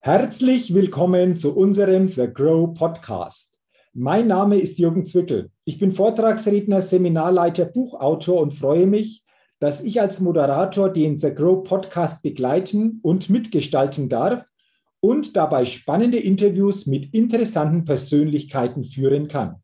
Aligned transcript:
Herzlich 0.00 0.72
willkommen 0.72 1.36
zu 1.36 1.56
unserem 1.56 2.08
The 2.08 2.28
Grow 2.32 2.72
Podcast. 2.72 3.58
Mein 3.92 4.28
Name 4.28 4.56
ist 4.56 4.78
Jürgen 4.78 5.04
Zwickel. 5.04 5.50
Ich 5.64 5.80
bin 5.80 5.90
Vortragsredner, 5.90 6.82
Seminarleiter, 6.82 7.64
Buchautor 7.64 8.40
und 8.40 8.54
freue 8.54 8.86
mich, 8.86 9.24
dass 9.58 9.80
ich 9.80 10.00
als 10.00 10.20
Moderator 10.20 10.88
den 10.88 11.18
The 11.18 11.34
Grow 11.34 11.64
Podcast 11.64 12.22
begleiten 12.22 13.00
und 13.02 13.28
mitgestalten 13.28 14.08
darf 14.08 14.44
und 15.00 15.36
dabei 15.36 15.64
spannende 15.64 16.18
Interviews 16.18 16.86
mit 16.86 17.12
interessanten 17.12 17.84
Persönlichkeiten 17.84 18.84
führen 18.84 19.26
kann. 19.26 19.56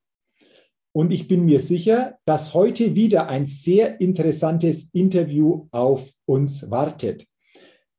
Und 0.91 1.13
ich 1.13 1.29
bin 1.29 1.45
mir 1.45 1.61
sicher, 1.61 2.19
dass 2.25 2.55
heute 2.55 2.97
wieder 2.97 3.29
ein 3.29 3.47
sehr 3.47 4.01
interessantes 4.01 4.91
Interview 4.93 5.69
auf 5.71 6.11
uns 6.27 6.73
wartet. 6.73 7.25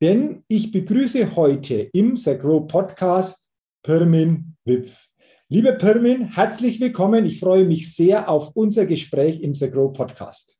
Denn 0.02 0.42
ich 0.46 0.72
begrüße 0.72 1.36
heute 1.36 1.88
im 1.94 2.18
Sagro 2.18 2.60
Podcast 2.60 3.42
Pirmin 3.82 4.54
Wipf. 4.66 5.08
Liebe 5.48 5.72
Pirmin, 5.72 6.34
herzlich 6.34 6.78
willkommen. 6.80 7.24
Ich 7.24 7.40
freue 7.40 7.64
mich 7.64 7.94
sehr 7.94 8.28
auf 8.28 8.50
unser 8.54 8.84
Gespräch 8.84 9.40
im 9.40 9.54
Sagro 9.54 9.88
Podcast. 9.88 10.54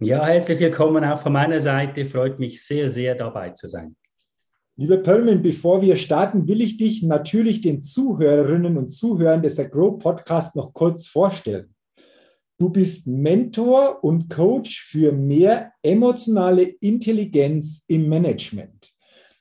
Ja, 0.00 0.26
herzlich 0.26 0.60
willkommen 0.60 1.02
auch 1.02 1.18
von 1.18 1.32
meiner 1.32 1.62
Seite. 1.62 2.04
Freut 2.04 2.38
mich 2.38 2.62
sehr, 2.62 2.90
sehr 2.90 3.14
dabei 3.14 3.50
zu 3.50 3.68
sein. 3.68 3.96
Liebe 4.76 4.98
Perlman, 4.98 5.40
bevor 5.40 5.80
wir 5.80 5.96
starten, 5.96 6.46
will 6.46 6.60
ich 6.60 6.76
dich 6.76 7.02
natürlich 7.02 7.62
den 7.62 7.80
Zuhörerinnen 7.80 8.76
und 8.76 8.90
Zuhörern 8.90 9.40
des 9.40 9.58
Agro 9.58 9.92
Podcast 9.92 10.56
noch 10.56 10.74
kurz 10.74 11.06
vorstellen. 11.06 11.73
Du 12.58 12.70
bist 12.70 13.08
Mentor 13.08 14.04
und 14.04 14.30
Coach 14.30 14.82
für 14.82 15.10
mehr 15.10 15.72
emotionale 15.82 16.62
Intelligenz 16.62 17.82
im 17.88 18.08
Management. 18.08 18.94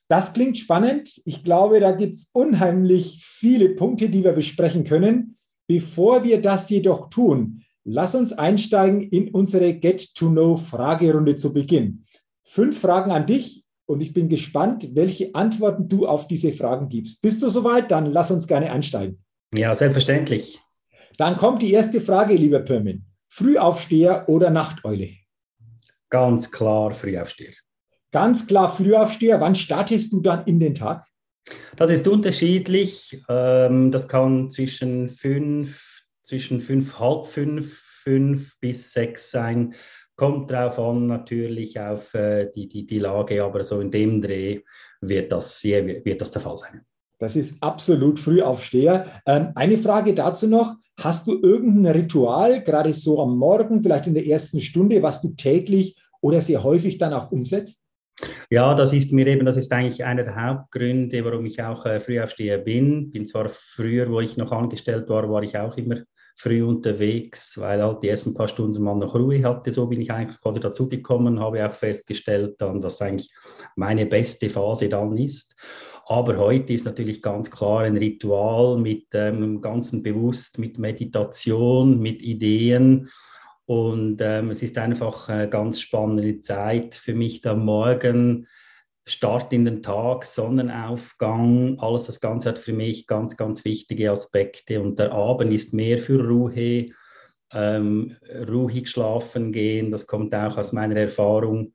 Das 0.08 0.34
klingt 0.34 0.58
spannend. 0.58 1.22
Ich 1.26 1.44
glaube, 1.44 1.80
da 1.80 1.92
gibt 1.92 2.16
es 2.16 2.30
unheimlich 2.34 3.24
viele 3.26 3.70
Punkte, 3.70 4.10
die 4.10 4.24
wir 4.24 4.34
besprechen 4.34 4.84
können. 4.84 5.36
Bevor 5.68 6.24
wir 6.24 6.42
das 6.42 6.70
jedoch 6.70 7.10
tun, 7.10 7.64
lass 7.84 8.16
uns 8.16 8.34
einsteigen 8.34 9.02
in 9.02 9.30
unsere 9.30 9.74
Get-to-Know-Fragerunde 9.74 11.38
zu 11.38 11.54
Beginn. 11.54 12.06
Fünf 12.44 12.80
Fragen 12.80 13.12
an 13.12 13.28
dich 13.28 13.64
und 13.86 14.02
ich 14.02 14.14
bin 14.14 14.28
gespannt, 14.28 14.90
welche 14.96 15.34
Antworten 15.36 15.88
du 15.88 16.08
auf 16.08 16.28
diese 16.28 16.52
Fragen 16.52 16.90
gibst. 16.90 17.22
Bist 17.22 17.42
du 17.42 17.50
soweit? 17.50 17.92
Dann 17.92 18.08
lass 18.08 18.32
uns 18.32 18.48
gerne 18.48 18.72
einsteigen. 18.72 19.24
Ja, 19.56 19.74
selbstverständlich. 19.74 20.60
Dann 21.18 21.38
kommt 21.38 21.62
die 21.62 21.72
erste 21.72 22.02
Frage, 22.02 22.34
lieber 22.34 22.60
Pirmin. 22.60 23.06
Frühaufsteher 23.30 24.26
oder 24.28 24.50
Nachteule? 24.50 25.10
Ganz 26.10 26.52
klar 26.52 26.92
Frühaufsteher. 26.92 27.54
Ganz 28.12 28.46
klar 28.46 28.76
Frühaufsteher. 28.76 29.42
Wann 29.42 29.56
startest 29.56 30.14
du 30.14 30.22
dann 30.22 30.46
in 30.46 30.60
den 30.60 30.76
Tag? 30.76 31.06
Das 31.76 31.90
ist 31.90 32.08
unterschiedlich. 32.08 33.24
Ähm, 33.28 33.92
das 33.92 34.08
kann 34.08 34.50
zwischen 34.50 35.10
fünf, 35.10 36.04
zwischen 36.24 36.62
fünf, 36.62 37.00
halb 37.00 37.26
fünf, 37.26 37.74
fünf 38.04 38.60
bis 38.60 38.94
sechs 38.94 39.32
sein. 39.32 39.74
Kommt 40.16 40.52
darauf 40.52 40.78
an, 40.78 41.08
natürlich 41.08 41.80
auf 41.80 42.14
äh, 42.14 42.52
die, 42.54 42.68
die, 42.68 42.86
die 42.86 43.00
Lage, 43.00 43.44
aber 43.44 43.64
so 43.64 43.80
in 43.80 43.90
dem 43.90 44.22
Dreh 44.22 44.62
wird 45.02 45.32
das, 45.32 45.64
wird 45.64 46.22
das 46.22 46.32
der 46.32 46.42
Fall 46.42 46.58
sein. 46.58 46.86
Das 47.18 47.36
ist 47.36 47.56
absolut 47.62 48.20
Frühaufsteher. 48.20 49.22
Ähm, 49.26 49.54
eine 49.56 49.78
Frage 49.78 50.14
dazu 50.14 50.48
noch. 50.48 50.76
Hast 51.00 51.28
du 51.28 51.40
irgendein 51.42 51.94
Ritual, 51.94 52.64
gerade 52.64 52.94
so 52.94 53.22
am 53.22 53.38
Morgen, 53.38 53.82
vielleicht 53.82 54.08
in 54.08 54.14
der 54.14 54.28
ersten 54.28 54.62
Stunde, 54.62 55.02
was 55.02 55.22
du 55.22 55.30
täglich 55.30 55.98
oder 56.22 56.42
sehr 56.42 56.64
häufig 56.64 56.98
dann 56.98 57.14
auch 57.14 57.32
umsetzt? 57.32 57.82
Ja, 58.50 58.76
das 58.76 58.94
ist 58.94 59.12
mir 59.12 59.26
eben, 59.28 59.46
das 59.46 59.58
ist 59.58 59.72
eigentlich 59.74 60.04
einer 60.04 60.24
der 60.24 60.36
Hauptgründe, 60.36 61.26
warum 61.26 61.46
ich 61.46 61.62
auch 61.62 61.86
äh, 61.86 62.00
Frühaufsteher 62.00 62.60
bin. 62.60 63.12
Bin 63.12 63.26
zwar 63.26 63.50
früher, 63.50 64.10
wo 64.10 64.20
ich 64.20 64.38
noch 64.38 64.52
angestellt 64.52 65.10
war, 65.10 65.30
war 65.30 65.42
ich 65.44 65.58
auch 65.58 65.76
immer 65.78 66.04
früh 66.36 66.64
unterwegs, 66.64 67.60
weil 67.60 67.82
halt 67.82 68.02
die 68.04 68.10
ersten 68.10 68.34
paar 68.34 68.48
Stunden 68.48 68.82
man 68.84 69.00
noch 69.00 69.16
Ruhe 69.16 69.44
hatte. 69.44 69.72
So 69.72 69.88
bin 69.88 70.02
ich 70.02 70.12
eigentlich 70.12 70.40
quasi 70.42 70.60
dazugekommen, 70.60 71.40
habe 71.40 71.68
auch 71.68 71.74
festgestellt, 71.74 72.56
dann, 72.60 72.82
dass 72.82 73.02
eigentlich 73.02 73.32
meine 73.76 74.06
beste 74.06 74.50
Phase 74.50 74.90
dann 74.90 75.16
ist. 75.18 75.56
Aber 76.06 76.38
heute 76.38 76.74
ist 76.74 76.86
natürlich 76.86 77.22
ganz 77.22 77.50
klar 77.50 77.82
ein 77.82 77.96
Ritual 77.96 78.78
mit 78.78 79.08
ähm, 79.14 79.62
ganzen 79.62 80.04
bewusst, 80.04 80.60
mit 80.60 80.78
Meditation, 80.78 82.00
mit 82.00 82.22
Ideen. 82.22 83.10
Und 83.66 84.20
ähm, 84.22 84.50
es 84.50 84.62
ist 84.62 84.78
einfach 84.78 85.30
eine 85.30 85.50
ganz 85.50 85.80
spannende 85.80 86.42
Zeit 86.42 86.96
für 86.96 87.14
mich 87.14 87.42
da 87.42 87.56
morgen. 87.56 88.48
Start 89.06 89.54
in 89.54 89.66
den 89.66 89.82
Tag, 89.82 90.26
Sonnenaufgang, 90.26 91.80
alles 91.80 92.06
das 92.06 92.20
Ganze 92.20 92.50
hat 92.50 92.58
für 92.58 92.74
mich 92.74 93.08
ganz, 93.08 93.38
ganz 93.38 93.64
wichtige 93.64 94.12
Aspekte. 94.12 94.82
Und 94.82 95.00
der 95.00 95.14
Abend 95.14 95.54
ist 95.54 95.74
mehr 95.74 96.00
für 96.00 96.22
Ruhe, 96.22 96.90
ähm, 97.54 98.16
ruhig 98.50 98.90
schlafen 98.90 99.54
gehen. 99.54 99.92
Das 99.92 100.08
kommt 100.08 100.36
auch 100.36 100.58
aus 100.58 100.74
meiner 100.74 100.98
Erfahrung 100.98 101.74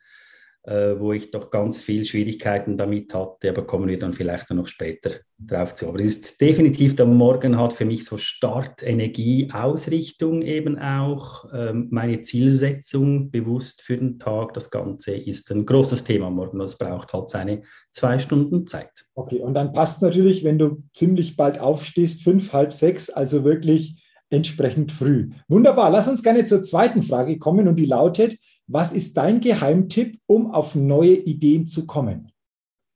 wo 0.99 1.13
ich 1.13 1.31
doch 1.31 1.51
ganz 1.51 1.81
viel 1.81 2.05
Schwierigkeiten 2.05 2.77
damit 2.77 3.15
hatte, 3.15 3.51
aber 3.51 3.67
kommen 3.67 3.89
wir 3.89 3.99
dann 3.99 4.13
vielleicht 4.13 4.51
noch 4.51 4.67
später 4.67 5.11
drauf 5.39 5.75
zu. 5.75 5.89
Aber 5.89 6.01
es 6.01 6.07
ist 6.07 6.41
definitiv, 6.41 6.97
der 6.97 7.07
Morgen 7.07 7.59
hat 7.59 7.73
für 7.73 7.85
mich 7.85 8.05
so 8.05 8.19
Start, 8.19 8.83
Energie, 8.83 9.49
Ausrichtung 9.53 10.43
eben 10.43 10.79
auch, 10.79 11.47
ähm, 11.55 11.89
meine 11.91 12.23
Zielsetzung 12.23 13.31
bewusst 13.31 13.83
für 13.83 13.97
den 13.97 14.19
Tag. 14.19 14.53
Das 14.55 14.71
Ganze 14.71 15.13
ist 15.15 15.51
ein 15.51 15.65
großes 15.65 16.05
Thema 16.05 16.29
morgen. 16.29 16.59
Das 16.59 16.77
braucht 16.77 17.13
halt 17.13 17.31
seine 17.31 17.63
zwei 17.93 18.19
Stunden 18.19 18.67
Zeit. 18.67 19.07
Okay, 19.15 19.39
und 19.39 19.55
dann 19.55 19.73
passt 19.73 20.03
natürlich, 20.03 20.45
wenn 20.45 20.59
du 20.59 20.83
ziemlich 20.93 21.37
bald 21.37 21.59
aufstehst, 21.61 22.23
fünf, 22.23 22.53
halb 22.53 22.73
sechs, 22.73 23.09
also 23.11 23.45
wirklich 23.45 24.03
entsprechend 24.31 24.93
früh. 24.93 25.31
Wunderbar, 25.49 25.91
lass 25.91 26.09
uns 26.09 26.23
gerne 26.23 26.45
zur 26.45 26.63
zweiten 26.63 27.03
Frage 27.03 27.39
kommen 27.39 27.69
und 27.69 27.77
die 27.77 27.87
lautet, 27.87 28.39
was 28.67 28.93
ist 28.93 29.17
dein 29.17 29.41
Geheimtipp, 29.41 30.19
um 30.27 30.51
auf 30.51 30.75
neue 30.75 31.15
Ideen 31.15 31.67
zu 31.69 31.87
kommen? 31.87 32.31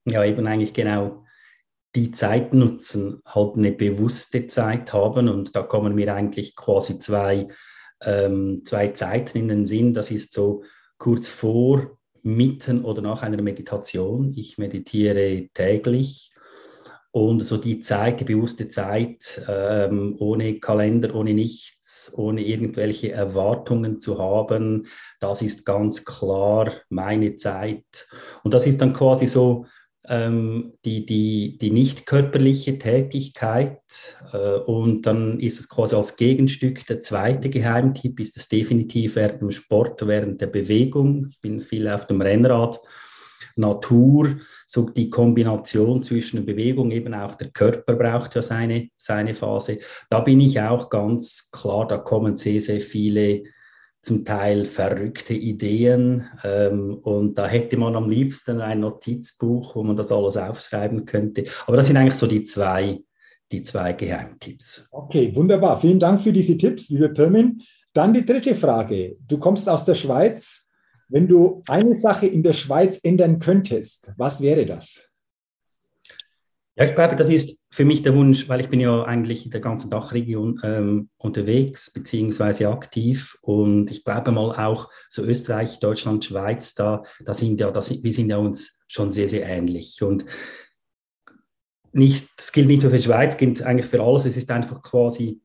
Ja, 0.05 0.25
eben 0.25 0.47
eigentlich 0.47 0.73
genau 0.73 1.25
die 1.95 2.11
Zeit 2.11 2.55
nutzen, 2.55 3.21
halt 3.27 3.57
eine 3.57 3.73
bewusste 3.73 4.47
Zeit 4.47 4.93
haben 4.93 5.29
und 5.29 5.55
da 5.55 5.63
kommen 5.63 5.95
mir 5.95 6.15
eigentlich 6.15 6.57
quasi 6.57 6.99
zwei, 6.99 7.49
ähm, 8.03 8.63
zwei 8.65 8.89
Zeiten 8.89 9.39
in 9.39 9.49
den 9.49 9.67
Sinn. 9.67 9.95
Das 9.95 10.11
ist 10.11 10.33
so 10.33 10.63
kurz 10.99 11.29
vor, 11.29 11.99
mitten 12.23 12.85
oder 12.85 13.03
nach 13.03 13.23
einer 13.23 13.43
Meditation. 13.43 14.33
Ich 14.35 14.59
meditiere 14.59 15.49
täglich 15.55 16.32
und 17.13 17.41
so 17.41 17.59
die 17.59 17.81
Zeit, 17.81 18.21
die 18.21 18.25
bewusste 18.25 18.69
Zeit, 18.69 19.43
ähm, 19.47 20.17
ohne 20.19 20.59
Kalender, 20.61 21.15
ohne 21.15 21.35
nichts, 21.35 22.11
ohne 22.17 22.41
irgendwelche 22.41 23.13
Erwartungen 23.13 24.01
zu 24.01 24.19
haben, 24.19 24.87
das 25.21 25.43
ist 25.43 25.67
ganz 25.67 26.07
klar 26.07 26.73
meine 26.89 27.37
Zeit. 27.37 28.09
Und 28.43 28.55
das 28.55 28.67
ist 28.67 28.81
dann 28.81 28.95
quasi 28.95 29.27
so 29.27 29.67
ähm, 30.09 30.73
die, 30.87 31.05
die, 31.05 31.59
die 31.59 31.71
nicht 31.71 32.07
körperliche 32.07 32.79
Tätigkeit. 32.79 34.17
Äh, 34.33 34.61
und 34.61 35.05
dann 35.05 35.39
ist 35.39 35.61
es 35.61 35.69
quasi 35.69 35.95
als 35.95 36.17
Gegenstück 36.17 36.87
der 36.87 37.03
zweite 37.03 37.51
Geheimtipp, 37.51 38.21
ist 38.21 38.39
es 38.39 38.49
definitiv 38.49 39.17
während 39.17 39.43
dem 39.43 39.51
Sport, 39.51 40.07
während 40.07 40.41
der 40.41 40.47
Bewegung. 40.47 41.29
Ich 41.29 41.41
bin 41.41 41.61
viel 41.61 41.89
auf 41.89 42.07
dem 42.07 42.23
Rennrad 42.23 42.81
Natur, 43.57 44.37
so 44.67 44.89
die 44.89 45.11
Kombination 45.11 46.03
zwischen 46.03 46.45
Bewegung, 46.45 46.91
eben 46.91 47.15
auch 47.15 47.35
der 47.35 47.51
Körper 47.51 47.95
braucht 47.95 48.35
ja 48.35 48.43
seine, 48.43 48.89
seine 48.97 49.35
Phase. 49.35 49.79
Da 50.11 50.21
bin 50.21 50.41
ich 50.41 50.61
auch 50.61 50.91
ganz 50.91 51.51
klar, 51.51 51.87
da 51.87 51.99
kommen 51.99 52.37
sehr, 52.37 52.61
sehr 52.61 52.81
viele 52.81 53.43
zum 54.03 54.25
Teil 54.25 54.67
verrückte 54.67 55.35
Ideen 55.35 56.29
ähm, 56.43 56.99
und 57.03 57.39
da 57.39 57.47
hätte 57.47 57.77
man 57.77 57.95
am 57.95 58.11
liebsten 58.11 58.61
ein 58.61 58.81
Notizbuch, 58.81 59.77
wo 59.77 59.85
man 59.85 59.97
das 59.97 60.11
alles 60.11 60.37
aufschreiben 60.37 61.05
könnte. 61.05 61.45
Aber 61.67 61.77
das 61.77 61.87
sind 61.87 61.97
eigentlich 61.97 62.17
so 62.17 62.27
die 62.27 62.45
zwei, 62.45 63.01
die 63.53 63.63
zwei 63.63 63.93
Geheimtipps. 63.93 64.89
Okay, 64.91 65.35
wunderbar. 65.35 65.81
Vielen 65.81 66.01
Dank 66.01 66.21
für 66.21 66.33
diese 66.33 66.57
Tipps, 66.57 66.89
liebe 66.89 67.11
Pirmin. 67.11 67.63
Dann 67.93 68.13
die 68.13 68.27
dritte 68.27 68.57
Frage. 68.57 69.17
Du 69.29 69.39
kommst 69.39 69.69
aus 69.69 69.85
der 69.85 69.95
Schweiz. 69.95 70.65
Wenn 71.13 71.29
du 71.29 71.63
eine 71.69 71.95
Sache 71.95 72.27
in 72.27 72.43
der 72.43 72.55
Schweiz 72.55 72.99
ändern 73.03 73.39
könntest, 73.39 74.11
was 74.17 74.41
wäre 74.41 74.65
das? 74.65 75.03
Ja, 76.75 76.87
ich 76.87 76.95
glaube, 76.95 77.17
das 77.17 77.29
ist 77.29 77.63
für 77.71 77.85
mich 77.85 78.03
der 78.03 78.15
Wunsch, 78.15 78.49
weil 78.49 78.61
ich 78.61 78.71
bin 78.71 78.81
ja 78.81 79.05
eigentlich 79.05 79.45
in 79.45 79.51
der 79.51 79.61
ganzen 79.61 79.91
Dachregion 79.91 80.59
ähm, 80.65 81.11
unterwegs 81.19 81.93
beziehungsweise 81.93 82.71
aktiv 82.71 83.37
und 83.43 83.91
ich 83.91 84.05
glaube 84.05 84.33
mal 84.33 84.57
auch 84.57 84.89
so 85.11 85.23
Österreich, 85.23 85.81
Deutschland, 85.81 86.25
Schweiz, 86.25 86.75
da, 86.75 87.03
da 87.23 87.35
sind 87.35 87.61
ja, 87.61 87.71
da 87.71 87.83
sind, 87.83 88.03
wir 88.03 88.13
sind 88.15 88.31
ja 88.31 88.39
uns 88.39 88.83
schon 88.89 89.13
sehr, 89.13 89.29
sehr 89.29 89.47
ähnlich 89.47 90.03
und 90.03 90.25
nicht, 91.93 92.27
das 92.39 92.53
gilt 92.53 92.69
nicht 92.69 92.81
nur 92.81 92.91
für 92.91 92.97
die 92.97 93.03
Schweiz, 93.03 93.37
gilt 93.37 93.63
eigentlich 93.63 93.87
für 93.87 94.03
alles. 94.03 94.25
Es 94.25 94.39
ist 94.39 94.51
einfach 94.51 94.81
quasi 94.81 95.43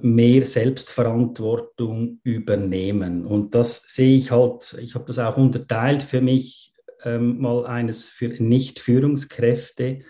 mehr 0.00 0.44
Selbstverantwortung 0.44 2.20
übernehmen. 2.24 3.26
Und 3.26 3.54
das 3.54 3.82
sehe 3.86 4.16
ich 4.16 4.30
halt, 4.30 4.74
ich 4.80 4.94
habe 4.94 5.04
das 5.04 5.18
auch 5.18 5.36
unterteilt 5.36 6.02
für 6.02 6.22
mich, 6.22 6.72
ähm, 7.04 7.38
mal 7.40 7.66
eines 7.66 8.06
für 8.06 8.28
Nicht-Führungskräfte. 8.28 10.00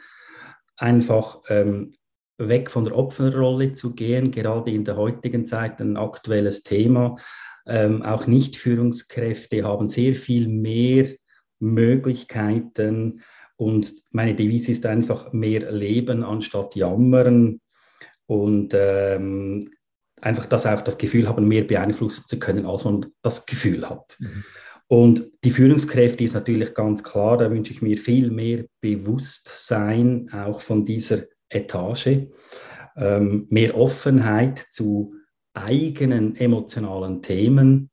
einfach 0.76 1.40
ähm, 1.48 1.94
weg 2.38 2.70
von 2.70 2.84
der 2.84 2.96
Opferrolle 2.96 3.72
zu 3.74 3.94
gehen, 3.94 4.30
gerade 4.30 4.70
in 4.70 4.84
der 4.84 4.96
heutigen 4.96 5.44
Zeit 5.44 5.80
ein 5.80 5.96
aktuelles 5.96 6.62
Thema. 6.62 7.16
Ähm, 7.66 8.02
auch 8.02 8.26
Nicht-Führungskräfte 8.26 9.62
haben 9.62 9.88
sehr 9.88 10.14
viel 10.14 10.48
mehr 10.48 11.06
Möglichkeiten 11.58 13.20
und 13.56 13.92
meine 14.10 14.34
Devise 14.34 14.72
ist 14.72 14.86
einfach 14.86 15.34
mehr 15.34 15.70
Leben 15.70 16.24
anstatt 16.24 16.74
Jammern 16.74 17.60
und 18.30 18.74
ähm, 18.74 19.72
einfach 20.20 20.46
das 20.46 20.64
auch 20.64 20.82
das 20.82 20.98
Gefühl 20.98 21.28
haben, 21.28 21.48
mehr 21.48 21.64
beeinflussen 21.64 22.26
zu 22.28 22.38
können, 22.38 22.64
als 22.64 22.84
man 22.84 23.06
das 23.22 23.44
Gefühl 23.44 23.90
hat. 23.90 24.16
Mhm. 24.20 24.44
Und 24.86 25.24
die 25.42 25.50
Führungskräfte 25.50 26.22
ist 26.22 26.34
natürlich 26.34 26.72
ganz 26.74 27.02
klar, 27.02 27.38
da 27.38 27.50
wünsche 27.50 27.72
ich 27.72 27.82
mir 27.82 27.98
viel 27.98 28.30
mehr 28.30 28.66
Bewusstsein 28.80 30.30
auch 30.32 30.60
von 30.60 30.84
dieser 30.84 31.24
Etage, 31.48 32.28
ähm, 32.96 33.48
mehr 33.50 33.76
Offenheit 33.76 34.64
zu 34.70 35.14
eigenen 35.52 36.36
emotionalen 36.36 37.22
Themen, 37.22 37.89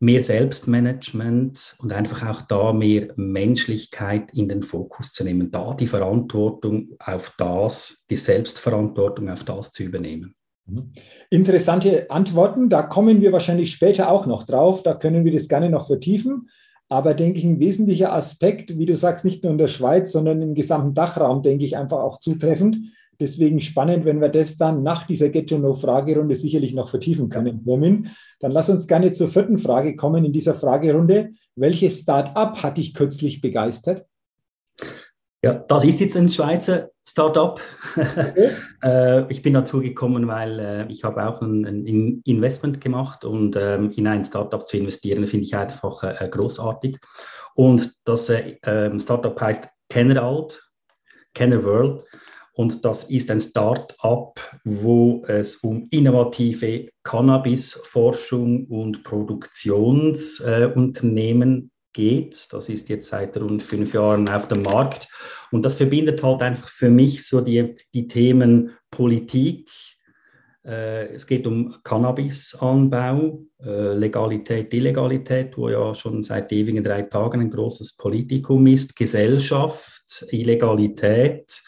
mehr 0.00 0.22
Selbstmanagement 0.22 1.76
und 1.78 1.92
einfach 1.92 2.28
auch 2.28 2.42
da 2.42 2.72
mehr 2.72 3.12
Menschlichkeit 3.16 4.30
in 4.32 4.48
den 4.48 4.62
Fokus 4.62 5.12
zu 5.12 5.24
nehmen, 5.24 5.50
da 5.50 5.74
die 5.74 5.86
Verantwortung 5.86 6.90
auf 6.98 7.34
das, 7.38 8.04
die 8.10 8.16
Selbstverantwortung 8.16 9.30
auf 9.30 9.44
das 9.44 9.70
zu 9.70 9.82
übernehmen. 9.82 10.34
Mhm. 10.66 10.92
Interessante 11.30 12.10
Antworten, 12.10 12.68
da 12.68 12.82
kommen 12.82 13.20
wir 13.20 13.32
wahrscheinlich 13.32 13.72
später 13.72 14.10
auch 14.10 14.26
noch 14.26 14.44
drauf, 14.44 14.82
da 14.82 14.94
können 14.94 15.24
wir 15.24 15.32
das 15.32 15.48
gerne 15.48 15.70
noch 15.70 15.86
vertiefen. 15.86 16.48
Aber 16.88 17.14
denke 17.14 17.38
ich, 17.38 17.44
ein 17.44 17.60
wesentlicher 17.60 18.12
Aspekt, 18.12 18.78
wie 18.78 18.86
du 18.86 18.96
sagst, 18.96 19.24
nicht 19.24 19.42
nur 19.42 19.52
in 19.52 19.58
der 19.58 19.68
Schweiz, 19.68 20.12
sondern 20.12 20.42
im 20.42 20.54
gesamten 20.54 20.94
Dachraum, 20.94 21.42
denke 21.42 21.64
ich, 21.64 21.76
einfach 21.76 21.98
auch 21.98 22.20
zutreffend. 22.20 22.76
Deswegen 23.20 23.60
spannend, 23.60 24.04
wenn 24.04 24.20
wir 24.20 24.28
das 24.28 24.56
dann 24.56 24.82
nach 24.82 25.06
dieser 25.06 25.28
Get-to-Know-Fragerunde 25.28 26.36
sicherlich 26.36 26.74
noch 26.74 26.88
vertiefen 26.88 27.28
können, 27.28 27.62
Firmin. 27.64 28.10
Dann 28.40 28.52
lass 28.52 28.68
uns 28.68 28.86
gerne 28.86 29.12
zur 29.12 29.28
vierten 29.28 29.58
Frage 29.58 29.96
kommen 29.96 30.24
in 30.24 30.32
dieser 30.32 30.54
Fragerunde. 30.54 31.30
Welches 31.56 32.00
Start-up 32.00 32.62
hat 32.62 32.78
dich 32.78 32.94
kürzlich 32.94 33.40
begeistert? 33.40 34.06
Ja, 35.44 35.52
das 35.52 35.84
ist 35.84 36.00
jetzt 36.00 36.16
ein 36.16 36.30
Schweizer 36.30 36.90
Startup. 37.04 37.60
Okay. 37.96 38.50
Äh, 38.82 39.32
ich 39.32 39.40
bin 39.40 39.54
dazu 39.54 39.80
gekommen, 39.80 40.28
weil 40.28 40.58
äh, 40.58 40.86
ich 40.92 41.04
habe 41.04 41.26
auch 41.26 41.40
ein, 41.40 42.20
Investment 42.26 42.82
gemacht 42.82 43.24
und 43.24 43.56
ähm, 43.56 43.90
in 43.92 44.06
ein 44.06 44.22
Startup 44.22 44.68
zu 44.68 44.76
investieren, 44.76 45.26
finde 45.26 45.44
ich 45.44 45.56
einfach 45.56 46.02
äh, 46.02 46.28
großartig. 46.28 46.98
Und 47.54 47.94
das 48.04 48.30
ähm, 48.30 49.00
Startup 49.00 49.40
heißt 49.40 49.68
Kenneralt, 49.88 50.70
Kenner 51.32 51.64
World. 51.64 52.04
Und 52.54 52.84
das 52.84 53.04
ist 53.04 53.30
ein 53.30 53.40
Start-up, 53.40 54.58
wo 54.64 55.22
es 55.26 55.56
um 55.56 55.86
innovative 55.90 56.90
Cannabis-Forschung 57.02 58.66
und 58.66 59.02
Produktionsunternehmen 59.02 61.72
geht. 61.92 62.52
Das 62.52 62.68
ist 62.68 62.90
jetzt 62.90 63.08
seit 63.08 63.36
rund 63.36 63.60
fünf 63.62 63.92
Jahren 63.92 64.28
auf 64.28 64.46
dem 64.46 64.62
Markt. 64.62 65.08
Und 65.50 65.64
das 65.64 65.74
verbindet 65.74 66.22
halt 66.22 66.42
einfach 66.42 66.68
für 66.68 66.90
mich 66.90 67.26
so 67.26 67.40
die, 67.40 67.74
die 67.92 68.06
Themen 68.06 68.70
Politik. 68.90 69.68
Äh, 70.64 71.14
es 71.14 71.26
geht 71.26 71.48
um 71.48 71.74
Cannabisanbau, 71.82 73.42
äh, 73.64 73.94
Legalität, 73.94 74.72
Illegalität, 74.72 75.58
wo 75.58 75.68
ja 75.68 75.92
schon 75.94 76.22
seit 76.22 76.52
ewigen 76.52 76.84
drei 76.84 77.02
Tagen 77.02 77.40
ein 77.40 77.50
großes 77.50 77.96
Politikum 77.96 78.66
ist, 78.66 78.96
Gesellschaft, 78.96 80.24
Illegalität, 80.30 81.62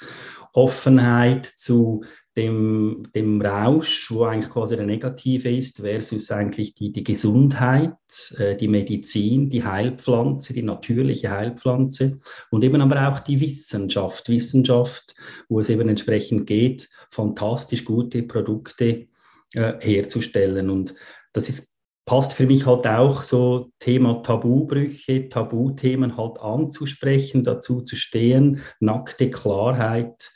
Offenheit 0.57 1.45
zu 1.45 2.03
dem, 2.37 3.09
dem 3.15 3.41
Rausch, 3.41 4.11
wo 4.11 4.25
eigentlich 4.25 4.53
quasi 4.53 4.77
der 4.77 4.87
Negative 4.87 5.55
ist, 5.55 5.81
versus 5.81 6.31
eigentlich 6.31 6.75
die, 6.75 6.93
die 6.93 7.05
Gesundheit, 7.05 7.95
äh, 8.39 8.57
die 8.57 8.69
Medizin, 8.69 9.49
die 9.49 9.65
Heilpflanze, 9.65 10.53
die 10.53 10.63
natürliche 10.63 11.31
Heilpflanze 11.31 12.19
und 12.51 12.65
eben 12.65 12.81
aber 12.81 13.09
auch 13.09 13.21
die 13.21 13.41
Wissenschaft, 13.41 14.29
Wissenschaft, 14.29 15.15
wo 15.49 15.61
es 15.61 15.71
eben 15.71 15.89
entsprechend 15.89 16.47
geht, 16.47 16.89
fantastisch 17.11 17.85
gute 17.85 18.23
Produkte 18.23 19.09
äh, 19.55 19.75
herzustellen. 19.81 20.69
Und 20.71 20.95
das 21.33 21.49
ist 21.49 21.76
passt 22.07 22.33
für 22.33 22.47
mich 22.47 22.67
halt 22.67 22.87
auch 22.87 23.25
so 23.25 23.71
Thema 23.81 24.23
Tabubrüche, 24.23 25.29
Tabuthemen 25.29 26.17
halt 26.17 26.41
anzusprechen, 26.41 27.45
dazu 27.45 27.83
zu 27.83 27.97
stehen, 27.97 28.61
nackte 28.81 29.29
Klarheit. 29.29 30.31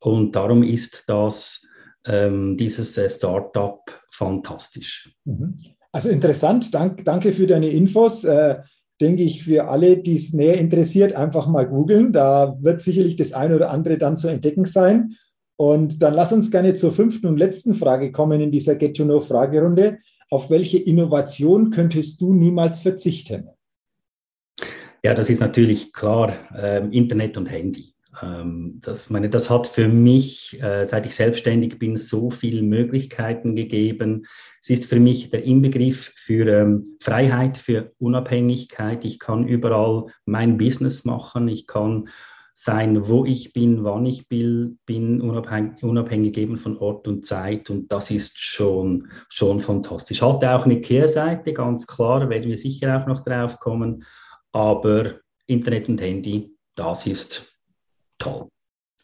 Und 0.00 0.34
darum 0.34 0.64
ist 0.64 1.04
das, 1.06 1.64
ähm, 2.04 2.56
dieses 2.56 2.98
äh, 2.98 3.08
Startup 3.08 3.80
fantastisch. 4.10 5.14
Mhm. 5.24 5.56
Also 5.92 6.08
interessant, 6.08 6.74
Dank, 6.74 7.04
danke 7.04 7.32
für 7.32 7.46
deine 7.46 7.68
Infos. 7.68 8.24
Äh, 8.24 8.56
denke 9.00 9.22
ich, 9.22 9.44
für 9.44 9.68
alle, 9.68 9.98
die 9.98 10.16
es 10.16 10.32
näher 10.32 10.58
interessiert, 10.58 11.12
einfach 11.12 11.46
mal 11.46 11.68
googeln. 11.68 12.12
Da 12.12 12.56
wird 12.60 12.80
sicherlich 12.80 13.16
das 13.16 13.32
eine 13.32 13.56
oder 13.56 13.70
andere 13.70 13.96
dann 13.98 14.16
zu 14.16 14.28
entdecken 14.28 14.64
sein. 14.64 15.14
Und 15.56 16.02
dann 16.02 16.14
lass 16.14 16.32
uns 16.32 16.50
gerne 16.50 16.74
zur 16.74 16.92
fünften 16.92 17.26
und 17.26 17.36
letzten 17.36 17.74
Frage 17.74 18.10
kommen 18.10 18.40
in 18.40 18.50
dieser 18.50 18.74
Get-to-Know-Fragerunde 18.74 19.98
auf 20.32 20.48
welche 20.48 20.78
Innovation 20.78 21.70
könntest 21.70 22.22
du 22.22 22.32
niemals 22.32 22.80
verzichten? 22.80 23.50
Ja, 25.04 25.12
das 25.12 25.28
ist 25.28 25.40
natürlich 25.40 25.92
klar, 25.92 26.32
ähm, 26.56 26.90
Internet 26.90 27.36
und 27.36 27.50
Handy. 27.50 27.92
Ähm, 28.22 28.78
das, 28.80 29.10
meine, 29.10 29.28
das 29.28 29.50
hat 29.50 29.66
für 29.66 29.88
mich, 29.88 30.58
äh, 30.62 30.86
seit 30.86 31.04
ich 31.04 31.14
selbstständig 31.14 31.78
bin, 31.78 31.98
so 31.98 32.30
viele 32.30 32.62
Möglichkeiten 32.62 33.54
gegeben. 33.54 34.24
Es 34.62 34.70
ist 34.70 34.86
für 34.86 35.00
mich 35.00 35.28
der 35.28 35.44
Inbegriff 35.44 36.14
für 36.16 36.46
ähm, 36.46 36.96
Freiheit, 37.02 37.58
für 37.58 37.92
Unabhängigkeit. 37.98 39.04
Ich 39.04 39.18
kann 39.18 39.46
überall 39.46 40.06
mein 40.24 40.56
Business 40.56 41.04
machen. 41.04 41.48
Ich 41.48 41.66
kann 41.66 42.08
sein, 42.62 43.08
wo 43.08 43.24
ich 43.24 43.52
bin, 43.52 43.82
wann 43.82 44.06
ich 44.06 44.28
bin, 44.28 44.78
bin 44.86 45.20
unabhängig, 45.20 45.82
unabhängig 45.82 46.38
eben 46.38 46.58
von 46.58 46.78
Ort 46.78 47.08
und 47.08 47.26
Zeit. 47.26 47.70
Und 47.70 47.90
das 47.90 48.12
ist 48.12 48.38
schon, 48.38 49.08
schon 49.28 49.58
fantastisch. 49.58 50.22
Hat 50.22 50.44
auch 50.44 50.64
eine 50.64 50.80
Kehrseite, 50.80 51.52
ganz 51.54 51.88
klar, 51.88 52.30
werden 52.30 52.48
wir 52.48 52.56
sicher 52.56 52.96
auch 52.96 53.06
noch 53.08 53.24
drauf 53.24 53.58
kommen. 53.58 54.04
Aber 54.52 55.14
Internet 55.48 55.88
und 55.88 56.00
Handy, 56.00 56.54
das 56.76 57.04
ist 57.08 57.52
toll. 58.20 58.46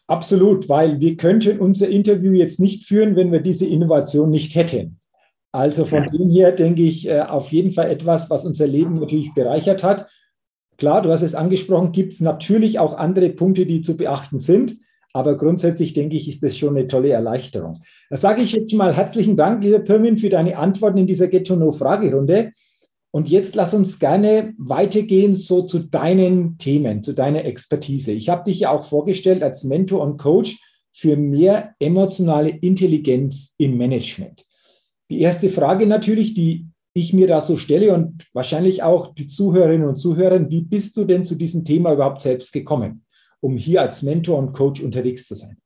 Absolut, 0.07 0.69
weil 0.69 1.01
wir 1.01 1.17
könnten 1.17 1.59
unser 1.59 1.89
Interview 1.89 2.31
jetzt 2.31 2.61
nicht 2.61 2.85
führen, 2.85 3.17
wenn 3.17 3.33
wir 3.33 3.41
diese 3.41 3.65
Innovation 3.65 4.29
nicht 4.29 4.55
hätten. 4.55 5.01
Also 5.51 5.83
von 5.83 6.03
ja. 6.03 6.09
dem 6.11 6.29
her 6.29 6.51
denke 6.53 6.83
ich 6.83 7.09
äh, 7.09 7.19
auf 7.19 7.51
jeden 7.51 7.73
Fall 7.73 7.91
etwas, 7.91 8.29
was 8.29 8.45
unser 8.45 8.67
Leben 8.67 9.01
natürlich 9.01 9.33
bereichert 9.33 9.83
hat 9.83 10.07
Klar, 10.79 11.01
du 11.01 11.11
hast 11.11 11.21
es 11.23 11.35
angesprochen, 11.35 11.91
gibt 11.91 12.13
es 12.13 12.21
natürlich 12.21 12.79
auch 12.79 12.97
andere 12.97 13.29
Punkte, 13.29 13.65
die 13.65 13.81
zu 13.81 13.97
beachten 13.97 14.39
sind. 14.39 14.77
Aber 15.11 15.35
grundsätzlich 15.35 15.93
denke 15.93 16.15
ich, 16.15 16.29
ist 16.29 16.41
das 16.41 16.57
schon 16.57 16.77
eine 16.77 16.87
tolle 16.87 17.09
Erleichterung. 17.09 17.81
Da 18.09 18.15
sage 18.15 18.41
ich 18.41 18.53
jetzt 18.53 18.73
mal 18.73 18.95
herzlichen 18.95 19.35
Dank, 19.35 19.61
lieber 19.61 19.79
Pirmin, 19.79 20.17
für 20.17 20.29
deine 20.29 20.57
Antworten 20.57 20.99
in 20.99 21.07
dieser 21.07 21.27
Get-to-Know-Fragerunde. 21.27 22.53
Und 23.11 23.27
jetzt 23.27 23.55
lass 23.55 23.73
uns 23.73 23.99
gerne 23.99 24.53
weitergehen 24.57 25.33
so 25.33 25.63
zu 25.63 25.79
deinen 25.79 26.57
Themen, 26.59 27.03
zu 27.03 27.13
deiner 27.13 27.43
Expertise. 27.43 28.13
Ich 28.13 28.29
habe 28.29 28.45
dich 28.45 28.61
ja 28.61 28.71
auch 28.71 28.85
vorgestellt 28.85 29.43
als 29.43 29.65
Mentor 29.65 30.01
und 30.01 30.17
Coach 30.17 30.57
für 30.93 31.17
mehr 31.17 31.73
emotionale 31.79 32.49
Intelligenz 32.49 33.53
im 33.57 33.77
Management. 33.77 34.45
Die 35.09 35.19
erste 35.19 35.49
Frage 35.49 35.87
natürlich, 35.87 36.35
die 36.35 36.68
ich 36.99 37.13
mir 37.13 37.27
da 37.27 37.41
so 37.41 37.57
stelle 37.57 37.93
und 37.93 38.25
wahrscheinlich 38.33 38.83
auch 38.83 39.13
die 39.15 39.27
Zuhörerinnen 39.27 39.87
und 39.87 39.97
Zuhörer, 39.97 40.49
wie 40.49 40.61
bist 40.61 40.97
du 40.97 41.05
denn 41.05 41.25
zu 41.25 41.35
diesem 41.35 41.65
Thema 41.65 41.93
überhaupt 41.93 42.21
selbst 42.21 42.51
gekommen, 42.51 43.05
um 43.39 43.57
hier 43.57 43.81
als 43.81 44.03
Mentor 44.03 44.37
und 44.37 44.53
Coach 44.53 44.81
unterwegs 44.81 45.27
zu 45.27 45.35
sein? 45.35 45.57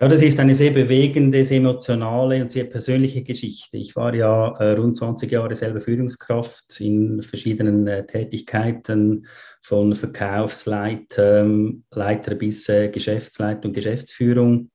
Ja, 0.00 0.08
das 0.08 0.22
ist 0.22 0.40
eine 0.40 0.56
sehr 0.56 0.72
bewegende, 0.72 1.44
sehr 1.44 1.58
emotionale 1.58 2.42
und 2.42 2.50
sehr 2.50 2.64
persönliche 2.64 3.22
Geschichte. 3.22 3.76
Ich 3.76 3.94
war 3.94 4.12
ja 4.12 4.48
äh, 4.58 4.72
rund 4.72 4.96
20 4.96 5.30
Jahre 5.30 5.54
selber 5.54 5.80
Führungskraft 5.80 6.80
in 6.80 7.22
verschiedenen 7.22 7.86
äh, 7.86 8.04
Tätigkeiten, 8.04 9.26
von 9.62 9.94
Verkaufsleiter 9.94 11.48
Leiter 11.90 12.34
bis 12.34 12.68
äh, 12.68 12.88
Geschäftsleitung, 12.88 13.72
Geschäftsführung. 13.72 14.70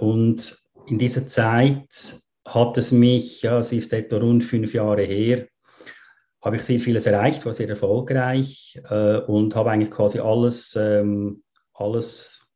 Und 0.00 0.58
in 0.86 0.98
dieser 0.98 1.28
Zeit 1.28 2.16
hat 2.44 2.78
es 2.78 2.92
mich, 2.92 3.42
ja, 3.42 3.60
es 3.60 3.72
ist 3.72 3.92
etwa 3.92 4.16
rund 4.16 4.44
fünf 4.44 4.74
Jahre 4.74 5.02
her, 5.02 5.46
habe 6.42 6.56
ich 6.56 6.62
sehr 6.62 6.80
vieles 6.80 7.06
erreicht, 7.06 7.44
war 7.44 7.54
sehr 7.54 7.68
erfolgreich 7.68 8.80
äh, 8.88 9.18
und 9.18 9.54
habe 9.54 9.70
eigentlich 9.70 9.90
quasi 9.90 10.18
alles, 10.18 10.74
ähm, 10.76 11.42
alles 11.74 12.46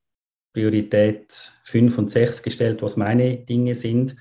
Priorität 0.53 1.53
5 1.65 1.99
und 1.99 2.11
6 2.11 2.43
gestellt, 2.43 2.81
was 2.81 2.97
meine 2.97 3.39
Dinge 3.39 3.75
sind. 3.75 4.17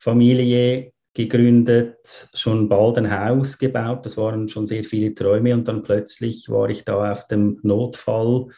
Familie 0.00 0.92
gegründet, 1.14 2.28
schon 2.34 2.68
bald 2.68 2.98
ein 2.98 3.10
Haus 3.10 3.58
gebaut, 3.58 4.04
das 4.04 4.16
waren 4.16 4.48
schon 4.48 4.66
sehr 4.66 4.84
viele 4.84 5.14
Träume 5.14 5.54
und 5.54 5.66
dann 5.66 5.82
plötzlich 5.82 6.48
war 6.50 6.68
ich 6.68 6.84
da 6.84 7.10
auf 7.10 7.26
dem 7.26 7.58
Notfall 7.62 8.48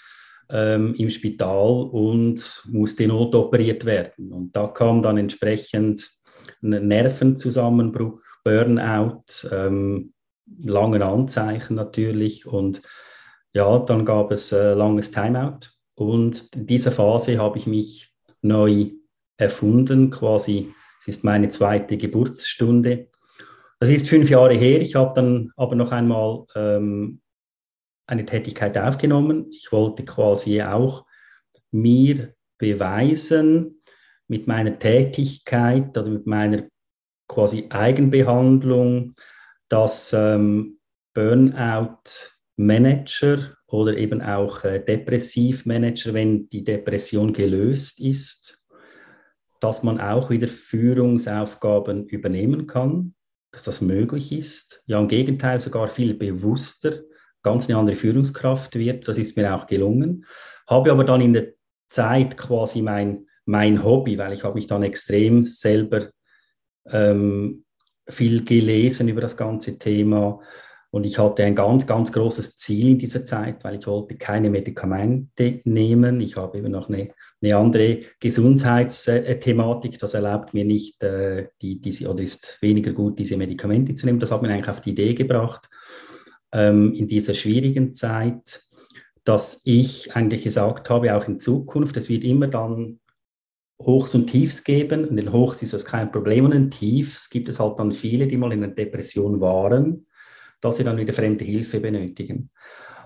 ähm, 0.51 0.95
im 0.95 1.11
Spital 1.11 1.89
und 1.91 2.65
musste 2.69 3.07
notoperiert 3.07 3.85
werden. 3.85 4.33
Und 4.33 4.57
da 4.57 4.67
kam 4.69 5.03
dann 5.03 5.19
entsprechend 5.19 6.18
Nervenzusammenbruch, 6.61 8.21
Burnout, 8.45 9.49
ähm, 9.53 10.13
langen 10.61 11.03
Anzeichen 11.03 11.75
natürlich. 11.75 12.47
Und 12.47 12.83
ja, 13.53 13.79
dann 13.79 14.05
gab 14.05 14.33
es 14.33 14.53
äh, 14.53 14.75
langes 14.75 15.11
Timeout. 15.11 15.71
Und 15.95 16.55
in 16.55 16.67
dieser 16.67 16.91
Phase 16.91 17.39
habe 17.39 17.59
ich 17.59 17.67
mich 17.67 18.13
neu 18.43 18.91
erfunden, 19.37 20.11
quasi. 20.11 20.73
Es 21.01 21.09
ist 21.09 21.25
meine 21.25 21.49
zweite 21.51 21.97
Geburtsstunde. 21.97 23.09
Das 23.81 23.89
ist 23.89 24.09
fünf 24.09 24.29
Jahre 24.31 24.55
her. 24.55 24.81
Ich 24.81 24.97
habe 24.97 25.13
dann 25.15 25.53
aber 25.57 25.77
noch 25.77 25.93
einmal 25.93 26.45
ähm, 26.57 27.21
eine 28.07 28.25
Tätigkeit 28.25 28.77
aufgenommen. 28.77 29.47
Ich 29.53 29.71
wollte 29.71 30.05
quasi 30.05 30.63
auch 30.63 31.07
mir 31.71 32.35
beweisen 32.59 33.78
mit 34.29 34.47
meiner 34.47 34.79
Tätigkeit 34.79 35.97
oder 35.97 36.11
mit 36.11 36.27
meiner 36.27 36.69
quasi 37.27 37.67
Eigenbehandlung, 37.71 39.15
dass 39.69 40.13
ähm, 40.13 40.79
Burnout-Manager 41.15 43.55
oder 43.67 43.97
eben 43.97 44.23
auch 44.23 44.63
äh, 44.65 44.79
Depressivmanager, 44.81 46.13
wenn 46.15 46.49
die 46.51 46.63
Depression 46.65 47.33
gelöst 47.33 48.01
ist, 48.01 48.65
dass 49.61 49.83
man 49.83 50.01
auch 50.01 50.31
wieder 50.31 50.47
Führungsaufgaben 50.49 52.07
übernehmen 52.07 52.67
kann, 52.67 53.15
dass 53.51 53.65
das 53.65 53.81
möglich 53.81 54.31
ist. 54.31 54.83
Ja, 54.87 55.01
im 55.01 55.09
Gegenteil, 55.09 55.59
sogar 55.61 55.89
viel 55.89 56.15
bewusster 56.15 57.03
ganz 57.43 57.69
eine 57.69 57.79
andere 57.79 57.97
Führungskraft 57.97 58.75
wird. 58.75 59.09
Das 59.09 59.19
ist 59.19 59.37
mir 59.37 59.55
auch 59.55 59.67
gelungen. 59.67 60.27
Habe 60.67 60.93
aber 60.93 61.05
dann 61.05 61.21
in 61.21 61.33
der 61.33 61.53
Zeit 61.89 62.37
quasi 62.37 62.83
mein, 62.83 63.27
mein 63.49 63.83
Hobby, 63.83 64.19
weil 64.19 64.33
ich 64.33 64.45
habe 64.45 64.55
mich 64.55 64.67
dann 64.67 64.83
extrem 64.83 65.43
selber 65.45 66.11
ähm, 66.87 67.65
viel 68.07 68.45
gelesen 68.45 69.09
über 69.09 69.21
das 69.21 69.37
ganze 69.37 69.79
Thema 69.79 70.41
und 70.91 71.05
ich 71.05 71.19
hatte 71.19 71.45
ein 71.45 71.55
ganz, 71.55 71.87
ganz 71.87 72.13
großes 72.13 72.57
Ziel 72.57 72.93
in 72.93 72.99
dieser 72.99 73.25
Zeit, 73.25 73.63
weil 73.63 73.79
ich 73.79 73.87
wollte 73.87 74.17
keine 74.17 74.49
Medikamente 74.49 75.61
nehmen. 75.65 76.21
Ich 76.21 76.37
habe 76.37 76.59
eben 76.59 76.73
noch 76.73 76.89
eine, 76.89 77.11
eine 77.43 77.57
andere 77.57 77.99
Gesundheitsthematik. 78.21 79.99
Das 79.99 80.15
erlaubt 80.15 80.55
mir 80.55 80.65
nicht, 80.65 81.03
äh, 81.03 81.49
die, 81.61 81.79
diese, 81.81 82.09
oder 82.09 82.23
ist 82.23 82.57
weniger 82.63 82.93
gut, 82.93 83.19
diese 83.19 83.37
Medikamente 83.37 83.95
zu 83.95 84.07
nehmen. 84.07 84.19
Das 84.19 84.31
hat 84.31 84.41
mir 84.41 84.49
eigentlich 84.49 84.69
auf 84.69 84.81
die 84.81 84.91
Idee 84.91 85.13
gebracht 85.13 85.69
ähm, 86.53 86.95
in 86.95 87.07
dieser 87.07 87.35
schwierigen 87.35 87.93
Zeit, 87.93 88.63
dass 89.25 89.61
ich 89.65 90.17
eigentlich 90.17 90.43
gesagt 90.43 90.89
habe, 90.89 91.15
auch 91.15 91.29
in 91.29 91.39
Zukunft, 91.39 91.99
es 91.99 92.09
wird 92.09 92.25
immer 92.25 92.47
dann 92.47 92.99
Hochs 93.81 94.15
und 94.15 94.27
Tiefs 94.27 94.65
geben. 94.65 95.07
In 95.09 95.17
den 95.17 95.33
Hochs 95.33 95.63
ist 95.63 95.73
das 95.73 95.85
kein 95.85 96.11
Problem 96.11 96.45
und 96.45 96.53
in 96.53 96.65
den 96.65 96.71
Tiefs 96.71 97.31
gibt 97.31 97.49
es 97.49 97.61
halt 97.61 97.79
dann 97.79 97.93
viele, 97.93 98.27
die 98.27 98.37
mal 98.37 98.53
in 98.53 98.65
einer 98.65 98.75
Depression 98.75 99.41
waren, 99.41 100.07
dass 100.61 100.77
sie 100.77 100.85
dann 100.85 100.97
wieder 100.97 101.13
fremde 101.13 101.45
Hilfe 101.45 101.81
benötigen. 101.81 102.51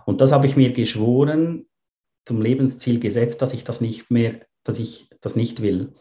Und 0.07 0.21
das 0.21 0.33
habe 0.33 0.47
ich 0.47 0.57
mir 0.57 0.73
geschworen, 0.73 1.67
zum 2.25 2.41
Lebensziel 2.41 3.01
gesetzt, 3.01 3.43
dass 3.43 3.53
ich 3.53 3.65
das 3.65 3.81
nicht 3.81 4.11
mehr, 4.11 4.41
dass 4.65 4.79
ich 4.79 5.09
das 5.21 5.37
nicht 5.37 5.61
will. 5.63 5.93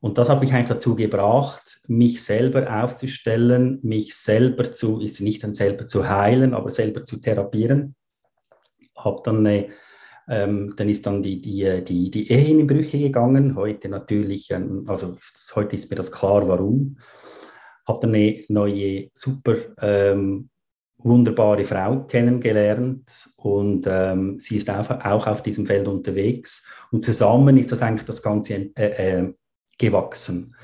Und 0.00 0.18
das 0.18 0.28
hat 0.28 0.40
mich 0.40 0.52
eigentlich 0.52 0.68
dazu 0.68 0.96
gebracht, 0.96 1.80
mich 1.86 2.22
selber 2.22 2.82
aufzustellen, 2.82 3.78
mich 3.82 4.14
selber 4.14 4.70
zu, 4.72 5.00
ist 5.00 5.20
nicht 5.20 5.42
dann 5.42 5.54
selber 5.54 5.88
zu 5.88 6.08
heilen, 6.08 6.52
aber 6.52 6.70
selber 6.70 7.04
zu 7.04 7.16
therapieren. 7.16 7.94
Hab 8.94 9.24
dann 9.24 9.46
eine, 9.46 9.68
ähm, 10.28 10.74
dann 10.76 10.88
ist 10.88 11.06
dann 11.06 11.22
die, 11.22 11.40
die, 11.40 11.84
die, 11.84 12.10
die 12.10 12.30
Ehe 12.30 12.58
in 12.58 12.66
Brüche 12.66 12.98
gegangen. 12.98 13.56
Heute 13.56 13.88
natürlich, 13.88 14.50
ähm, 14.50 14.84
also 14.86 15.16
ist, 15.20 15.52
heute 15.54 15.76
ist 15.76 15.90
mir 15.90 15.96
das 15.96 16.12
klar, 16.12 16.46
warum. 16.48 16.98
Habe 17.86 18.00
dann 18.00 18.14
eine 18.14 18.44
neue, 18.48 19.10
super 19.14 19.56
ähm, 19.80 20.48
wunderbare 20.98 21.64
Frau 21.66 22.04
kennengelernt 22.04 23.28
und 23.36 23.86
ähm, 23.86 24.38
sie 24.38 24.56
ist 24.56 24.70
auch, 24.70 24.88
auch 24.88 25.26
auf 25.26 25.42
diesem 25.42 25.66
Feld 25.66 25.86
unterwegs. 25.86 26.66
Und 26.90 27.04
zusammen 27.04 27.58
ist 27.58 27.70
das 27.72 27.82
eigentlich 27.82 28.06
das 28.06 28.22
Ganze 28.22 28.70
äh, 28.74 29.18
äh, 29.18 29.34
gewachsen. 29.78 30.54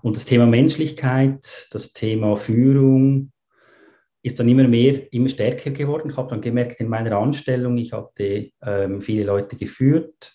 Und 0.00 0.16
das 0.16 0.24
Thema 0.24 0.46
Menschlichkeit, 0.46 1.68
das 1.70 1.92
Thema 1.92 2.36
Führung 2.36 3.32
ist 4.22 4.38
dann 4.38 4.48
immer 4.48 4.68
mehr, 4.68 5.12
immer 5.12 5.28
stärker 5.28 5.70
geworden. 5.70 6.10
Ich 6.10 6.16
habe 6.16 6.30
dann 6.30 6.40
gemerkt 6.40 6.80
in 6.80 6.88
meiner 6.88 7.16
Anstellung, 7.16 7.76
ich 7.76 7.92
hatte 7.92 8.50
ähm, 8.62 9.00
viele 9.00 9.24
Leute 9.24 9.56
geführt. 9.56 10.34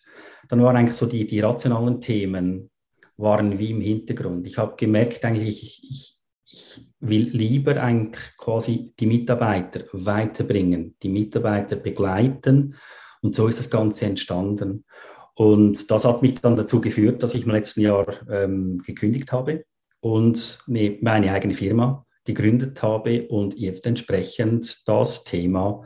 Dann 0.49 0.61
waren 0.61 0.75
eigentlich 0.75 0.97
so 0.97 1.05
die, 1.05 1.25
die 1.25 1.39
rationalen 1.39 2.01
Themen 2.01 2.69
waren 3.15 3.57
wie 3.57 3.71
im 3.71 3.81
Hintergrund. 3.81 4.45
Ich 4.45 4.57
habe 4.57 4.75
gemerkt, 4.77 5.23
eigentlich, 5.25 5.63
ich, 5.63 5.89
ich, 5.89 6.17
ich 6.45 6.87
will 6.99 7.29
lieber 7.31 7.81
eigentlich 7.81 8.23
quasi 8.37 8.93
die 8.99 9.07
Mitarbeiter 9.07 9.85
weiterbringen, 9.93 10.95
die 11.01 11.09
Mitarbeiter 11.09 11.77
begleiten. 11.77 12.75
Und 13.21 13.35
so 13.35 13.47
ist 13.47 13.59
das 13.59 13.69
Ganze 13.69 14.05
entstanden. 14.05 14.85
Und 15.33 15.89
das 15.91 16.05
hat 16.05 16.21
mich 16.21 16.35
dann 16.35 16.55
dazu 16.55 16.81
geführt, 16.81 17.23
dass 17.23 17.35
ich 17.35 17.45
im 17.45 17.51
letzten 17.51 17.81
Jahr 17.81 18.07
ähm, 18.29 18.81
gekündigt 18.85 19.31
habe 19.31 19.65
und 19.99 20.59
eine, 20.67 20.97
meine 21.01 21.31
eigene 21.31 21.53
Firma 21.53 22.06
gegründet 22.27 22.83
habe 22.83 23.27
und 23.27 23.57
jetzt 23.57 23.87
entsprechend 23.87 24.87
das 24.87 25.23
Thema 25.23 25.83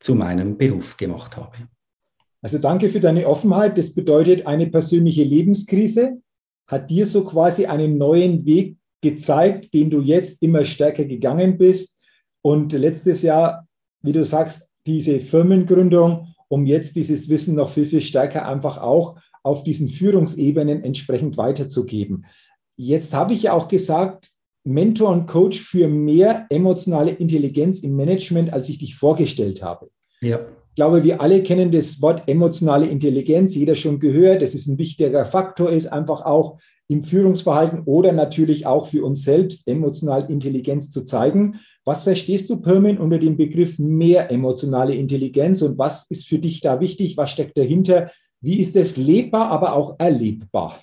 zu 0.00 0.14
meinem 0.14 0.56
Beruf 0.56 0.96
gemacht 0.96 1.36
habe. 1.36 1.68
Also 2.40 2.58
danke 2.58 2.88
für 2.88 3.00
deine 3.00 3.26
Offenheit. 3.26 3.76
Das 3.76 3.92
bedeutet, 3.92 4.46
eine 4.46 4.68
persönliche 4.68 5.24
Lebenskrise 5.24 6.22
hat 6.66 6.90
dir 6.90 7.04
so 7.04 7.24
quasi 7.24 7.66
einen 7.66 7.98
neuen 7.98 8.46
Weg 8.46 8.78
gezeigt, 9.02 9.74
den 9.74 9.90
du 9.90 10.00
jetzt 10.00 10.40
immer 10.42 10.64
stärker 10.64 11.04
gegangen 11.04 11.58
bist. 11.58 11.96
Und 12.42 12.72
letztes 12.72 13.22
Jahr, 13.22 13.66
wie 14.02 14.12
du 14.12 14.24
sagst, 14.24 14.62
diese 14.86 15.20
Firmengründung 15.20 16.34
um 16.48 16.66
jetzt 16.66 16.94
dieses 16.94 17.28
Wissen 17.28 17.56
noch 17.56 17.70
viel, 17.70 17.86
viel 17.86 18.00
stärker 18.02 18.46
einfach 18.46 18.78
auch 18.78 19.18
auf 19.42 19.64
diesen 19.64 19.88
Führungsebenen 19.88 20.84
entsprechend 20.84 21.36
weiterzugeben. 21.36 22.26
Jetzt 22.76 23.12
habe 23.12 23.34
ich 23.34 23.44
ja 23.44 23.52
auch 23.52 23.68
gesagt, 23.68 24.30
Mentor 24.64 25.10
und 25.10 25.26
Coach 25.26 25.60
für 25.60 25.88
mehr 25.88 26.46
emotionale 26.48 27.10
Intelligenz 27.10 27.80
im 27.80 27.96
Management, 27.96 28.52
als 28.52 28.68
ich 28.68 28.78
dich 28.78 28.96
vorgestellt 28.96 29.62
habe. 29.62 29.90
Ja. 30.20 30.40
Ich 30.70 30.76
glaube, 30.76 31.04
wir 31.04 31.20
alle 31.20 31.42
kennen 31.42 31.70
das 31.70 32.02
Wort 32.02 32.24
emotionale 32.26 32.86
Intelligenz, 32.86 33.54
jeder 33.54 33.76
schon 33.76 34.00
gehört, 34.00 34.42
dass 34.42 34.54
es 34.54 34.66
ein 34.66 34.78
wichtiger 34.78 35.24
Faktor 35.24 35.70
ist, 35.70 35.86
einfach 35.86 36.24
auch 36.24 36.58
im 36.88 37.02
Führungsverhalten 37.02 37.82
oder 37.84 38.12
natürlich 38.12 38.66
auch 38.66 38.86
für 38.86 39.04
uns 39.04 39.22
selbst 39.22 39.68
emotional 39.68 40.30
Intelligenz 40.30 40.90
zu 40.90 41.04
zeigen. 41.04 41.60
Was 41.84 42.02
verstehst 42.02 42.50
du, 42.50 42.60
Permin, 42.60 42.98
unter 42.98 43.18
dem 43.18 43.36
Begriff 43.36 43.78
mehr 43.78 44.30
emotionale 44.30 44.94
Intelligenz 44.94 45.62
und 45.62 45.78
was 45.78 46.10
ist 46.10 46.26
für 46.26 46.38
dich 46.38 46.60
da 46.60 46.80
wichtig? 46.80 47.16
Was 47.16 47.30
steckt 47.30 47.56
dahinter? 47.56 48.10
Wie 48.40 48.60
ist 48.60 48.76
es 48.76 48.96
lebbar, 48.96 49.50
aber 49.50 49.74
auch 49.74 49.98
erlebbar? 49.98 50.80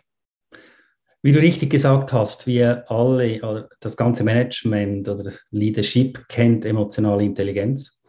Wie 1.24 1.32
du 1.32 1.40
richtig 1.40 1.70
gesagt 1.70 2.14
hast, 2.14 2.48
wir 2.48 2.90
alle, 2.90 3.70
das 3.80 3.96
ganze 3.96 4.24
Management 4.24 5.08
oder 5.08 5.32
Leadership 5.52 6.28
kennt 6.28 6.66
emotionale 6.66 7.24
Intelligenz. 7.24 8.02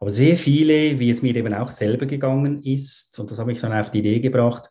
Aber 0.00 0.10
sehr 0.10 0.36
viele, 0.36 0.98
wie 0.98 1.10
es 1.10 1.22
mir 1.22 1.34
eben 1.34 1.54
auch 1.54 1.70
selber 1.70 2.06
gegangen 2.06 2.62
ist, 2.62 3.18
und 3.18 3.30
das 3.30 3.38
habe 3.38 3.52
mich 3.52 3.60
dann 3.60 3.72
auf 3.72 3.90
die 3.90 3.98
Idee 3.98 4.20
gebracht, 4.20 4.70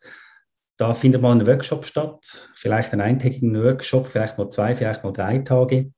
da 0.76 0.94
findet 0.94 1.22
mal 1.22 1.32
ein 1.32 1.46
Workshop 1.46 1.84
statt, 1.84 2.50
vielleicht 2.54 2.92
einen 2.92 3.02
eintägigen 3.02 3.62
Workshop, 3.62 4.06
vielleicht 4.06 4.38
mal 4.38 4.48
zwei, 4.48 4.74
vielleicht 4.74 5.02
mal 5.02 5.12
drei 5.12 5.38
Tage. 5.38 5.92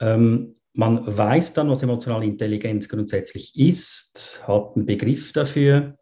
Ähm, 0.00 0.56
man 0.74 1.04
weiß 1.06 1.52
dann, 1.52 1.68
was 1.68 1.82
emotionale 1.82 2.24
Intelligenz 2.24 2.88
grundsätzlich 2.88 3.56
ist, 3.58 4.42
hat 4.46 4.74
einen 4.74 4.86
Begriff 4.86 5.32
dafür, 5.32 5.98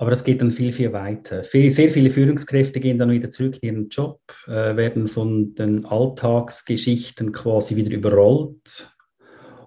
aber 0.00 0.10
das 0.10 0.24
geht 0.24 0.40
dann 0.40 0.50
viel, 0.50 0.72
viel 0.72 0.92
weiter. 0.94 1.44
Sehr 1.44 1.90
viele 1.90 2.08
Führungskräfte 2.08 2.80
gehen 2.80 2.98
dann 2.98 3.10
wieder 3.10 3.28
zurück 3.28 3.58
in 3.60 3.68
ihren 3.68 3.88
Job, 3.90 4.20
äh, 4.46 4.74
werden 4.76 5.08
von 5.08 5.54
den 5.54 5.84
Alltagsgeschichten 5.84 7.32
quasi 7.32 7.76
wieder 7.76 7.90
überrollt 7.90 8.90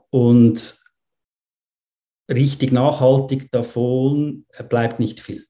und 0.09 0.79
richtig 2.31 2.71
nachhaltig 2.71 3.51
davon 3.51 4.45
bleibt 4.69 4.99
nicht 4.99 5.19
viel 5.19 5.45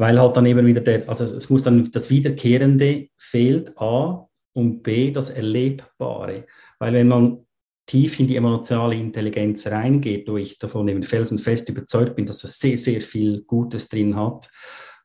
weil 0.00 0.18
halt 0.18 0.34
dann 0.34 0.46
eben 0.46 0.66
wieder 0.66 0.80
der, 0.80 1.06
also 1.10 1.24
es 1.24 1.50
muss 1.50 1.64
dann 1.64 1.90
das 1.92 2.08
Wiederkehrende 2.08 3.08
fehlt, 3.18 3.76
A, 3.76 4.26
und 4.54 4.82
B, 4.82 5.10
das 5.10 5.28
Erlebbare. 5.28 6.46
Weil 6.78 6.94
wenn 6.94 7.08
man 7.08 7.46
tief 7.90 8.20
in 8.20 8.26
die 8.28 8.36
emotionale 8.36 8.94
Intelligenz 8.94 9.66
reingeht, 9.66 10.28
wo 10.28 10.36
ich 10.36 10.58
davon 10.58 10.88
eben 10.88 11.02
felsenfest 11.02 11.68
überzeugt 11.68 12.14
bin, 12.14 12.26
dass 12.26 12.44
es 12.44 12.58
sehr, 12.58 12.76
sehr 12.76 13.00
viel 13.00 13.42
Gutes 13.42 13.88
drin 13.88 14.14
hat, 14.14 14.48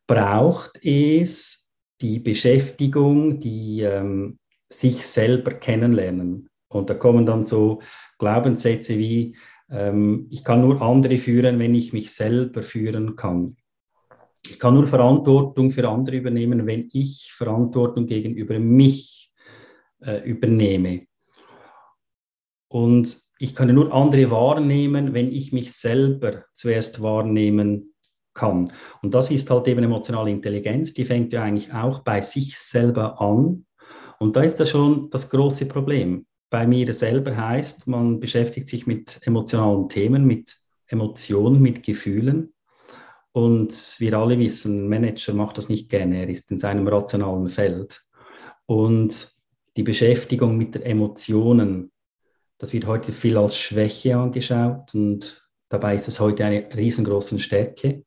braucht 0.05 0.79
es 0.83 1.69
die 2.01 2.19
Beschäftigung, 2.19 3.39
die 3.39 3.81
ähm, 3.81 4.37
sich 4.69 5.05
selber 5.05 5.51
kennenlernen. 5.53 6.47
Und 6.67 6.89
da 6.89 6.93
kommen 6.93 7.25
dann 7.25 7.43
so 7.45 7.79
Glaubenssätze 8.19 8.97
wie, 8.97 9.35
Ähm, 9.67 10.27
ich 10.29 10.43
kann 10.43 10.61
nur 10.61 10.79
andere 10.79 11.17
führen, 11.17 11.57
wenn 11.57 11.73
ich 11.73 11.91
mich 11.91 12.13
selber 12.13 12.61
führen 12.61 13.15
kann. 13.15 13.55
Ich 14.45 14.59
kann 14.59 14.75
nur 14.75 14.85
Verantwortung 14.85 15.71
für 15.71 15.89
andere 15.89 16.17
übernehmen, 16.17 16.67
wenn 16.67 16.87
ich 16.93 17.33
Verantwortung 17.33 18.05
gegenüber 18.05 18.59
mich 18.59 19.33
äh, 20.05 20.21
übernehme. 20.29 21.07
Und 22.75 23.21
ich 23.39 23.55
kann 23.55 23.73
nur 23.73 23.93
andere 23.93 24.31
wahrnehmen, 24.31 25.13
wenn 25.13 25.31
ich 25.31 25.53
mich 25.53 25.71
selber 25.71 26.43
zuerst 26.53 27.01
wahrnehmen 27.01 27.93
kann. 28.33 28.69
Und 29.01 29.13
das 29.13 29.31
ist 29.31 29.49
halt 29.49 29.69
eben 29.69 29.85
emotionale 29.85 30.29
Intelligenz, 30.29 30.93
die 30.93 31.05
fängt 31.05 31.31
ja 31.31 31.43
eigentlich 31.43 31.73
auch 31.73 31.99
bei 31.99 32.19
sich 32.19 32.57
selber 32.57 33.21
an. 33.21 33.65
Und 34.19 34.35
da 34.35 34.41
ist 34.41 34.59
das 34.59 34.71
schon 34.71 35.09
das 35.09 35.29
große 35.29 35.69
Problem. 35.69 36.25
Bei 36.49 36.67
mir 36.67 36.93
selber 36.93 37.37
heißt, 37.37 37.87
man 37.87 38.19
beschäftigt 38.19 38.67
sich 38.67 38.85
mit 38.85 39.21
emotionalen 39.25 39.87
Themen, 39.87 40.25
mit 40.25 40.57
Emotionen, 40.87 41.61
mit 41.61 41.81
Gefühlen. 41.81 42.53
Und 43.31 43.95
wir 43.99 44.17
alle 44.17 44.37
wissen, 44.37 44.83
ein 44.83 44.89
Manager 44.89 45.33
macht 45.33 45.57
das 45.57 45.69
nicht 45.69 45.89
gerne, 45.89 46.23
er 46.23 46.27
ist 46.27 46.51
in 46.51 46.57
seinem 46.57 46.89
rationalen 46.89 47.47
Feld. 47.47 48.01
Und 48.65 49.33
die 49.77 49.83
Beschäftigung 49.83 50.57
mit 50.57 50.75
den 50.75 50.81
Emotionen, 50.81 51.93
das 52.57 52.73
wird 52.73 52.87
heute 52.87 53.11
viel 53.11 53.37
als 53.37 53.57
Schwäche 53.57 54.17
angeschaut 54.17 54.93
und 54.93 55.47
dabei 55.69 55.95
ist 55.95 56.07
es 56.07 56.19
heute 56.19 56.45
eine 56.45 56.69
riesengroße 56.75 57.39
Stärke. 57.39 58.03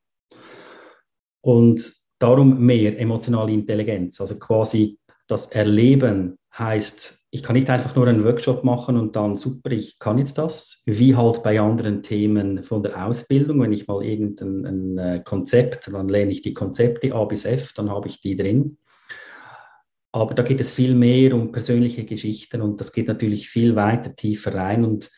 Und 1.40 1.92
darum 2.18 2.58
mehr 2.58 2.98
emotionale 2.98 3.52
Intelligenz, 3.52 4.20
also 4.20 4.38
quasi 4.38 4.98
das 5.26 5.46
Erleben 5.46 6.38
heißt, 6.58 7.18
ich 7.30 7.42
kann 7.42 7.54
nicht 7.54 7.68
einfach 7.68 7.94
nur 7.94 8.06
einen 8.06 8.24
Workshop 8.24 8.64
machen 8.64 8.96
und 8.96 9.14
dann 9.14 9.36
super, 9.36 9.70
ich 9.70 9.98
kann 9.98 10.16
jetzt 10.16 10.38
das, 10.38 10.82
wie 10.86 11.14
halt 11.14 11.42
bei 11.42 11.60
anderen 11.60 12.02
Themen 12.02 12.62
von 12.62 12.82
der 12.82 13.06
Ausbildung, 13.06 13.60
wenn 13.60 13.72
ich 13.72 13.86
mal 13.86 14.02
irgendein 14.02 14.64
ein 14.64 14.98
äh, 14.98 15.22
Konzept, 15.22 15.92
dann 15.92 16.08
lerne 16.08 16.32
ich 16.32 16.40
die 16.40 16.54
Konzepte 16.54 17.14
A 17.14 17.24
bis 17.26 17.44
F, 17.44 17.74
dann 17.74 17.90
habe 17.90 18.08
ich 18.08 18.20
die 18.20 18.34
drin. 18.34 18.78
Aber 20.12 20.34
da 20.34 20.42
geht 20.42 20.60
es 20.60 20.72
viel 20.72 20.94
mehr 20.94 21.34
um 21.34 21.52
persönliche 21.52 22.04
Geschichten 22.04 22.62
und 22.62 22.80
das 22.80 22.92
geht 22.92 23.08
natürlich 23.08 23.48
viel 23.48 23.76
weiter 23.76 24.14
tiefer 24.14 24.54
rein 24.54 24.84
und 24.84 25.10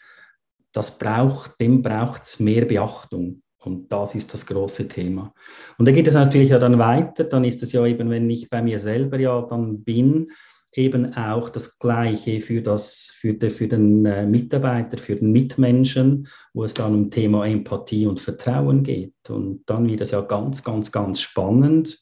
das 0.72 0.98
braucht, 0.98 1.58
dem 1.60 1.82
braucht 1.82 2.22
es 2.22 2.40
mehr 2.40 2.64
Beachtung. 2.64 3.42
Und 3.62 3.92
das 3.92 4.14
ist 4.14 4.32
das 4.32 4.46
große 4.46 4.88
Thema. 4.88 5.34
Und 5.76 5.86
da 5.86 5.92
geht 5.92 6.06
es 6.06 6.14
natürlich 6.14 6.48
ja 6.48 6.58
dann 6.58 6.78
weiter. 6.78 7.24
Dann 7.24 7.44
ist 7.44 7.62
es 7.62 7.72
ja 7.72 7.84
eben, 7.84 8.08
wenn 8.08 8.30
ich 8.30 8.48
bei 8.48 8.62
mir 8.62 8.78
selber 8.78 9.18
ja 9.18 9.42
dann 9.42 9.84
bin, 9.84 10.28
eben 10.72 11.14
auch 11.14 11.48
das 11.48 11.78
Gleiche 11.78 12.40
für, 12.40 12.62
das, 12.62 13.10
für, 13.12 13.34
de, 13.34 13.50
für 13.50 13.68
den 13.68 14.06
äh, 14.06 14.24
Mitarbeiter, 14.24 14.98
für 14.98 15.16
den 15.16 15.32
Mitmenschen, 15.32 16.28
wo 16.54 16.64
es 16.64 16.74
dann 16.74 16.94
um 16.94 17.10
Thema 17.10 17.46
Empathie 17.46 18.06
und 18.06 18.20
Vertrauen 18.20 18.82
geht. 18.82 19.14
Und 19.28 19.62
dann 19.66 19.88
wird 19.88 20.00
es 20.00 20.12
ja 20.12 20.20
ganz, 20.20 20.62
ganz, 20.62 20.92
ganz 20.92 21.20
spannend 21.20 22.00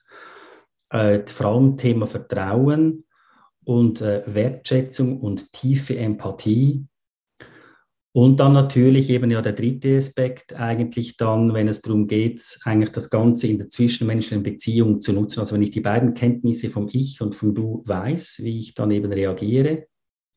äh, 0.91 1.21
vor 1.27 1.47
allem 1.47 1.77
Thema 1.77 2.07
Vertrauen 2.07 3.05
und 3.65 4.01
äh, 4.01 4.23
Wertschätzung 4.27 5.21
und 5.21 5.53
tiefe 5.53 5.97
Empathie. 5.97 6.87
Und 8.13 8.41
dann 8.41 8.55
natürlich 8.55 9.11
eben 9.11 9.31
ja 9.31 9.43
der 9.43 9.53
dritte 9.53 9.97
Aspekt, 9.97 10.55
eigentlich 10.55 11.17
dann, 11.19 11.53
wenn 11.55 11.69
es 11.69 11.83
darum 11.83 12.07
geht, 12.07 12.59
eigentlich 12.65 12.91
das 12.91 13.11
Ganze 13.11 13.47
in 13.47 13.59
der 13.59 13.69
zwischenmenschlichen 13.69 14.43
Beziehung 14.43 15.01
zu 15.01 15.13
nutzen. 15.13 15.41
Also 15.41 15.55
wenn 15.55 15.63
ich 15.63 15.71
die 15.71 15.83
beiden 15.83 16.15
Kenntnisse 16.15 16.71
vom 16.71 16.89
Ich 16.91 17.21
und 17.21 17.37
vom 17.37 17.55
Du 17.55 17.83
weiß, 17.87 18.41
wie 18.43 18.59
ich 18.59 18.75
dann 18.75 18.91
eben 18.91 19.13
reagiere, 19.13 19.87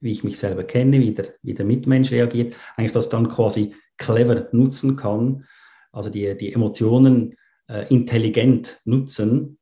wie 0.02 0.12
ich 0.12 0.24
mich 0.24 0.38
selber 0.38 0.64
kenne, 0.64 1.00
wie 1.00 1.14
der, 1.14 1.34
wie 1.42 1.54
der 1.54 1.66
Mitmensch 1.66 2.12
reagiert, 2.12 2.56
eigentlich 2.76 2.92
das 2.92 3.10
dann 3.10 3.30
quasi 3.30 3.74
clever 3.98 4.50
nutzen 4.52 4.96
kann, 4.96 5.46
also 5.92 6.10
die, 6.10 6.36
die 6.38 6.54
Emotionen 6.54 7.36
äh, 7.68 7.88
intelligent 7.88 8.82
nutzen, 8.84 9.58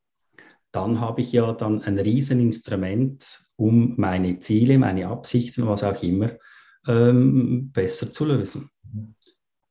dann 0.72 1.00
habe 1.00 1.20
ich 1.20 1.32
ja 1.32 1.52
dann 1.52 1.82
ein 1.82 1.98
Rieseninstrument, 1.98 3.40
um 3.56 3.94
meine 3.96 4.38
Ziele, 4.38 4.78
meine 4.78 5.08
Absichten, 5.08 5.66
was 5.66 5.82
auch 5.82 6.02
immer, 6.02 6.30
ähm, 6.86 7.70
besser 7.72 8.10
zu 8.10 8.24
lösen. 8.24 8.70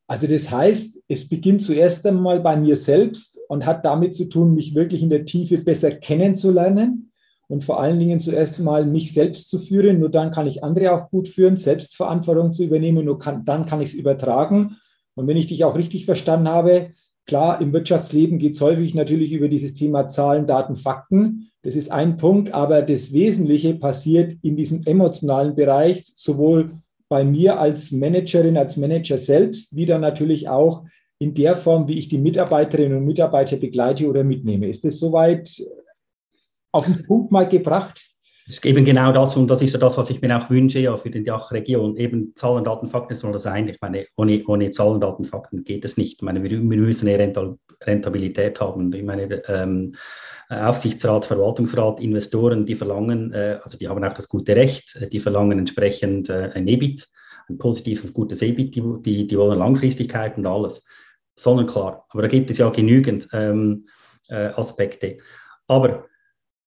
Also 0.07 0.25
das 0.25 0.49
heißt, 0.49 1.03
es 1.07 1.29
beginnt 1.29 1.61
zuerst 1.61 2.05
einmal 2.05 2.39
bei 2.39 2.57
mir 2.57 2.75
selbst 2.75 3.39
und 3.47 3.65
hat 3.65 3.85
damit 3.85 4.15
zu 4.15 4.25
tun, 4.25 4.55
mich 4.55 4.73
wirklich 4.73 5.03
in 5.03 5.09
der 5.09 5.23
Tiefe 5.23 5.59
besser 5.59 5.91
kennenzulernen 5.91 7.11
und 7.47 7.63
vor 7.63 7.79
allen 7.79 7.99
Dingen 7.99 8.19
zuerst 8.19 8.57
einmal 8.57 8.85
mich 8.85 9.13
selbst 9.13 9.49
zu 9.49 9.59
führen. 9.59 9.99
Nur 9.99 10.09
dann 10.09 10.31
kann 10.31 10.47
ich 10.47 10.63
andere 10.63 10.93
auch 10.93 11.09
gut 11.09 11.27
führen, 11.27 11.57
Selbstverantwortung 11.57 12.53
zu 12.53 12.63
übernehmen, 12.63 13.05
nur 13.05 13.19
kann, 13.19 13.45
dann 13.45 13.65
kann 13.65 13.81
ich 13.81 13.89
es 13.89 13.95
übertragen. 13.95 14.77
Und 15.15 15.27
wenn 15.27 15.37
ich 15.37 15.47
dich 15.47 15.63
auch 15.63 15.75
richtig 15.75 16.05
verstanden 16.05 16.49
habe, 16.49 16.93
Klar, 17.25 17.61
im 17.61 17.73
Wirtschaftsleben 17.73 18.39
geht 18.39 18.53
es 18.53 18.61
häufig 18.61 18.95
natürlich 18.95 19.31
über 19.31 19.47
dieses 19.47 19.73
Thema 19.73 20.07
Zahlen, 20.07 20.47
Daten, 20.47 20.75
Fakten. 20.75 21.51
Das 21.61 21.75
ist 21.75 21.91
ein 21.91 22.17
Punkt, 22.17 22.53
aber 22.53 22.81
das 22.81 23.13
Wesentliche 23.13 23.75
passiert 23.75 24.35
in 24.41 24.55
diesem 24.55 24.81
emotionalen 24.85 25.55
Bereich, 25.55 26.03
sowohl 26.15 26.71
bei 27.07 27.23
mir 27.23 27.59
als 27.59 27.91
Managerin, 27.91 28.57
als 28.57 28.77
Manager 28.77 29.17
selbst, 29.17 29.75
wie 29.75 29.85
dann 29.85 30.01
natürlich 30.01 30.47
auch 30.47 30.85
in 31.19 31.33
der 31.33 31.57
Form, 31.57 31.87
wie 31.87 31.99
ich 31.99 32.07
die 32.07 32.17
Mitarbeiterinnen 32.17 32.97
und 32.97 33.05
Mitarbeiter 33.05 33.57
begleite 33.57 34.07
oder 34.07 34.23
mitnehme. 34.23 34.69
Ist 34.69 34.85
das 34.85 34.99
soweit 34.99 35.51
auf 36.71 36.85
den 36.85 37.05
Punkt 37.05 37.31
mal 37.31 37.47
gebracht? 37.47 38.08
Ist 38.49 38.65
eben 38.65 38.83
genau 38.83 39.11
das 39.11 39.35
und 39.35 39.47
das 39.47 39.61
ist 39.61 39.73
ja 39.73 39.79
das, 39.79 39.95
was 39.95 40.09
ich 40.09 40.23
mir 40.23 40.35
auch 40.35 40.49
wünsche 40.49 40.79
ja, 40.79 40.97
für 40.97 41.11
die 41.11 41.23
Dachregion. 41.23 41.95
Eben 41.97 42.33
Zahlen, 42.35 42.63
Daten, 42.63 42.87
Fakten 42.87 43.13
soll 43.13 43.31
das 43.31 43.43
sein. 43.43 43.67
Ich 43.67 43.79
meine, 43.79 44.07
ohne, 44.15 44.43
ohne 44.47 44.71
Zahlen, 44.71 44.99
Daten, 44.99 45.23
Fakten 45.23 45.63
geht 45.63 45.85
es 45.85 45.97
nicht. 45.97 46.15
Ich 46.15 46.21
meine, 46.23 46.41
wir, 46.41 46.49
wir 46.49 46.59
müssen 46.59 47.07
eine 47.07 47.31
Rentabilität 47.85 48.59
haben. 48.59 48.91
Ich 48.91 49.03
meine, 49.03 49.43
ähm, 49.47 49.93
Aufsichtsrat, 50.49 51.27
Verwaltungsrat, 51.27 51.99
Investoren, 51.99 52.65
die 52.65 52.73
verlangen, 52.73 53.31
äh, 53.33 53.59
also 53.63 53.77
die 53.77 53.87
haben 53.87 54.03
auch 54.03 54.13
das 54.13 54.27
gute 54.27 54.55
Recht, 54.55 54.95
äh, 54.95 55.07
die 55.07 55.19
verlangen 55.19 55.59
entsprechend 55.59 56.29
äh, 56.29 56.49
ein 56.55 56.67
EBIT, 56.67 57.07
ein 57.49 57.59
positives 57.59 58.11
gutes 58.11 58.41
EBIT, 58.41 58.75
die, 58.75 58.83
die, 59.01 59.27
die 59.27 59.37
wollen 59.37 59.59
Langfristigkeit 59.59 60.37
und 60.37 60.47
alles. 60.47 60.83
Sonnenklar. 61.35 62.07
Aber 62.09 62.23
da 62.23 62.27
gibt 62.27 62.49
es 62.49 62.57
ja 62.57 62.71
genügend 62.71 63.27
ähm, 63.31 63.85
äh, 64.27 64.47
Aspekte. 64.47 65.19
Aber 65.67 66.08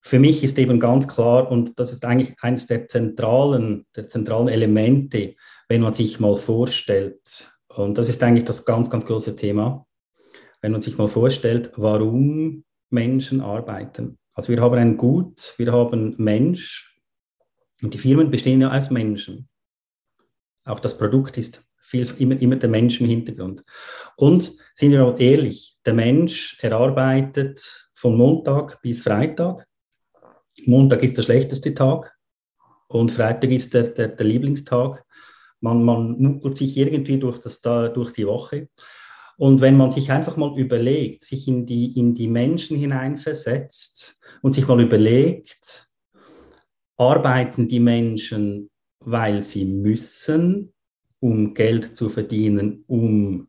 für 0.04 0.18
mich 0.18 0.42
ist 0.42 0.58
eben 0.58 0.80
ganz 0.80 1.06
klar, 1.06 1.50
und 1.50 1.78
das 1.78 1.92
ist 1.92 2.04
eigentlich 2.04 2.34
eines 2.40 2.66
der 2.66 2.88
zentralen, 2.88 3.86
der 3.94 4.08
zentralen 4.08 4.48
Elemente, 4.48 5.36
wenn 5.68 5.80
man 5.80 5.94
sich 5.94 6.18
mal 6.18 6.34
vorstellt, 6.34 7.50
und 7.68 7.96
das 7.96 8.08
ist 8.08 8.22
eigentlich 8.22 8.44
das 8.44 8.64
ganz, 8.64 8.90
ganz 8.90 9.06
große 9.06 9.36
Thema, 9.36 9.86
wenn 10.60 10.72
man 10.72 10.80
sich 10.80 10.98
mal 10.98 11.08
vorstellt, 11.08 11.72
warum 11.76 12.64
Menschen 12.90 13.40
arbeiten. 13.40 14.18
Also 14.34 14.48
wir 14.48 14.60
haben 14.60 14.74
ein 14.74 14.96
Gut, 14.96 15.54
wir 15.56 15.72
haben 15.72 16.14
Mensch, 16.18 16.98
und 17.82 17.94
die 17.94 17.98
Firmen 17.98 18.30
bestehen 18.30 18.60
ja 18.60 18.76
aus 18.76 18.90
Menschen. 18.90 19.48
Auch 20.64 20.80
das 20.80 20.98
Produkt 20.98 21.38
ist 21.38 21.64
viel, 21.78 22.08
immer, 22.18 22.40
immer 22.40 22.56
der 22.56 22.70
Mensch 22.70 23.00
im 23.00 23.06
Hintergrund. 23.06 23.64
Und 24.16 24.52
sind 24.74 24.92
wir 24.92 25.00
mal 25.04 25.20
ehrlich, 25.20 25.76
der 25.84 25.94
Mensch 25.94 26.58
erarbeitet 26.60 27.90
von 27.94 28.16
Montag 28.16 28.80
bis 28.82 29.02
Freitag 29.02 29.66
Montag 30.64 31.02
ist 31.02 31.16
der 31.16 31.22
schlechteste 31.22 31.74
Tag 31.74 32.16
und 32.88 33.10
Freitag 33.10 33.50
ist 33.50 33.74
der, 33.74 33.88
der, 33.88 34.08
der 34.08 34.26
Lieblingstag. 34.26 35.04
Man, 35.60 35.84
man 35.84 36.18
muckelt 36.20 36.56
sich 36.56 36.76
irgendwie 36.76 37.18
durch, 37.18 37.38
das, 37.38 37.60
durch 37.62 38.12
die 38.12 38.26
Woche. 38.26 38.68
Und 39.38 39.60
wenn 39.60 39.76
man 39.76 39.90
sich 39.90 40.10
einfach 40.12 40.36
mal 40.36 40.56
überlegt, 40.58 41.22
sich 41.22 41.48
in 41.48 41.66
die, 41.66 41.98
in 41.98 42.14
die 42.14 42.28
Menschen 42.28 42.76
hineinversetzt 42.76 44.20
und 44.42 44.52
sich 44.52 44.66
mal 44.66 44.80
überlegt, 44.80 45.88
arbeiten 46.96 47.68
die 47.68 47.80
Menschen, 47.80 48.70
weil 49.00 49.42
sie 49.42 49.64
müssen, 49.64 50.72
um 51.20 51.54
Geld 51.54 51.96
zu 51.96 52.08
verdienen, 52.08 52.84
um 52.86 53.48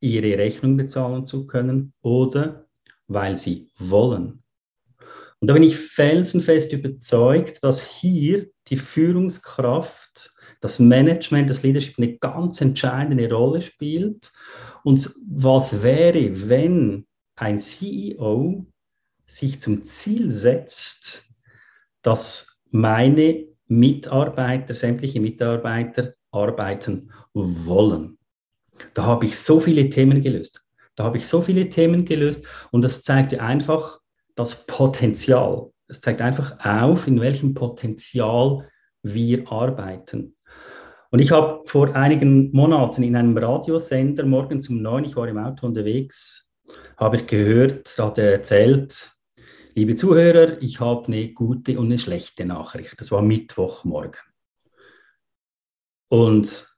ihre 0.00 0.38
Rechnung 0.38 0.76
bezahlen 0.76 1.24
zu 1.24 1.46
können, 1.46 1.92
oder 2.02 2.68
weil 3.08 3.36
sie 3.36 3.70
wollen. 3.78 4.42
Und 5.40 5.48
da 5.48 5.54
bin 5.54 5.62
ich 5.62 5.76
felsenfest 5.76 6.72
überzeugt, 6.72 7.62
dass 7.62 7.86
hier 7.86 8.48
die 8.68 8.76
Führungskraft, 8.76 10.34
das 10.60 10.80
Management, 10.80 11.48
das 11.48 11.62
Leadership 11.62 11.98
eine 11.98 12.18
ganz 12.18 12.60
entscheidende 12.60 13.32
Rolle 13.32 13.60
spielt. 13.60 14.32
Und 14.82 15.10
was 15.28 15.82
wäre, 15.82 16.48
wenn 16.48 17.06
ein 17.36 17.58
CEO 17.58 18.66
sich 19.26 19.60
zum 19.60 19.84
Ziel 19.84 20.30
setzt, 20.30 21.26
dass 22.02 22.58
meine 22.70 23.46
Mitarbeiter, 23.68 24.74
sämtliche 24.74 25.20
Mitarbeiter 25.20 26.14
arbeiten 26.30 27.12
wollen. 27.32 28.18
Da 28.94 29.04
habe 29.04 29.26
ich 29.26 29.38
so 29.38 29.60
viele 29.60 29.90
Themen 29.90 30.22
gelöst. 30.22 30.64
Da 30.94 31.04
habe 31.04 31.18
ich 31.18 31.28
so 31.28 31.42
viele 31.42 31.68
Themen 31.68 32.04
gelöst 32.04 32.44
und 32.70 32.82
das 32.82 33.02
zeigt 33.02 33.32
dir 33.32 33.42
einfach, 33.42 33.97
das 34.38 34.66
Potenzial. 34.66 35.70
Es 35.88 36.00
zeigt 36.00 36.20
einfach 36.20 36.64
auf, 36.64 37.08
in 37.08 37.20
welchem 37.20 37.54
Potenzial 37.54 38.68
wir 39.02 39.50
arbeiten. 39.50 40.36
Und 41.10 41.18
ich 41.20 41.30
habe 41.30 41.62
vor 41.66 41.94
einigen 41.94 42.52
Monaten 42.52 43.02
in 43.02 43.16
einem 43.16 43.36
Radiosender 43.36 44.24
morgens 44.24 44.68
um 44.68 44.82
neun, 44.82 45.04
ich 45.04 45.16
war 45.16 45.26
im 45.26 45.38
Auto 45.38 45.66
unterwegs, 45.66 46.52
habe 46.98 47.16
ich 47.16 47.26
gehört, 47.26 47.98
da 47.98 48.06
hat 48.06 48.18
er 48.18 48.32
erzählt, 48.32 49.10
liebe 49.74 49.96
Zuhörer, 49.96 50.60
ich 50.60 50.80
habe 50.80 51.06
eine 51.06 51.32
gute 51.32 51.78
und 51.78 51.86
eine 51.86 51.98
schlechte 51.98 52.44
Nachricht. 52.44 53.00
Das 53.00 53.10
war 53.10 53.22
Mittwochmorgen. 53.22 54.20
Und 56.10 56.68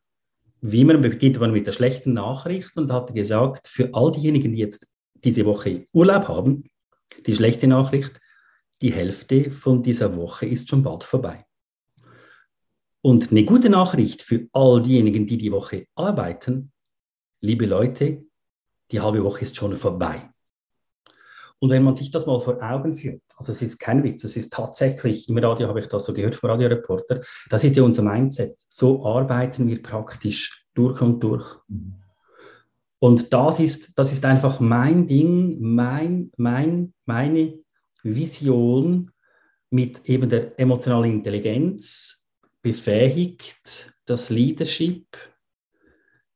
wie 0.60 0.84
man 0.84 1.00
beginnt 1.00 1.40
man 1.40 1.52
mit 1.52 1.66
der 1.66 1.72
schlechten 1.72 2.12
Nachricht 2.12 2.76
und 2.76 2.92
hat 2.92 3.12
gesagt, 3.12 3.68
für 3.68 3.90
all 3.92 4.12
diejenigen, 4.12 4.52
die 4.52 4.58
jetzt 4.58 4.86
diese 5.14 5.44
Woche 5.44 5.86
Urlaub 5.92 6.28
haben, 6.28 6.69
die 7.26 7.34
schlechte 7.34 7.66
Nachricht, 7.66 8.20
die 8.80 8.92
Hälfte 8.92 9.50
von 9.50 9.82
dieser 9.82 10.16
Woche 10.16 10.46
ist 10.46 10.68
schon 10.68 10.82
bald 10.82 11.04
vorbei. 11.04 11.44
Und 13.02 13.30
eine 13.30 13.44
gute 13.44 13.70
Nachricht 13.70 14.22
für 14.22 14.46
all 14.52 14.82
diejenigen, 14.82 15.26
die 15.26 15.38
die 15.38 15.52
Woche 15.52 15.86
arbeiten, 15.94 16.72
liebe 17.40 17.66
Leute, 17.66 18.24
die 18.90 19.00
halbe 19.00 19.24
Woche 19.24 19.42
ist 19.42 19.56
schon 19.56 19.76
vorbei. 19.76 20.30
Und 21.58 21.70
wenn 21.70 21.82
man 21.82 21.94
sich 21.94 22.10
das 22.10 22.26
mal 22.26 22.40
vor 22.40 22.62
Augen 22.62 22.94
führt, 22.94 23.22
also 23.36 23.52
es 23.52 23.60
ist 23.60 23.78
kein 23.78 24.02
Witz, 24.02 24.24
es 24.24 24.36
ist 24.36 24.52
tatsächlich, 24.52 25.28
im 25.28 25.36
Radio 25.38 25.68
habe 25.68 25.80
ich 25.80 25.88
das 25.88 26.06
so 26.06 26.14
gehört 26.14 26.34
vom 26.34 26.50
Radioreporter, 26.50 27.20
das 27.50 27.64
ist 27.64 27.76
ja 27.76 27.82
unser 27.82 28.02
Mindset. 28.02 28.58
So 28.68 29.04
arbeiten 29.04 29.68
wir 29.68 29.82
praktisch 29.82 30.66
durch 30.74 31.00
und 31.02 31.20
durch. 31.20 31.58
Und 33.00 33.32
das 33.32 33.60
ist, 33.60 33.98
das 33.98 34.12
ist 34.12 34.24
einfach 34.24 34.60
mein 34.60 35.06
Ding, 35.06 35.58
mein, 35.60 36.30
mein, 36.36 36.92
meine 37.06 37.58
Vision 38.02 39.10
mit 39.70 40.04
eben 40.08 40.28
der 40.28 40.58
emotionalen 40.60 41.10
Intelligenz, 41.10 42.28
befähigt 42.62 43.94
das 44.04 44.28
Leadership, 44.28 45.06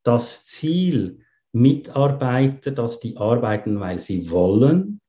das 0.02 0.46
Ziel, 0.46 1.20
Mitarbeiter, 1.52 2.72
dass 2.72 2.98
die 2.98 3.16
arbeiten, 3.16 3.78
weil 3.78 4.00
sie 4.00 4.30
wollen, 4.30 5.00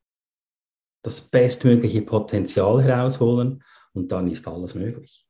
das 1.02 1.22
bestmögliche 1.22 2.02
Potenzial 2.02 2.84
herausholen 2.84 3.64
und 3.94 4.12
dann 4.12 4.28
ist 4.30 4.48
alles 4.48 4.76
möglich. 4.76 5.25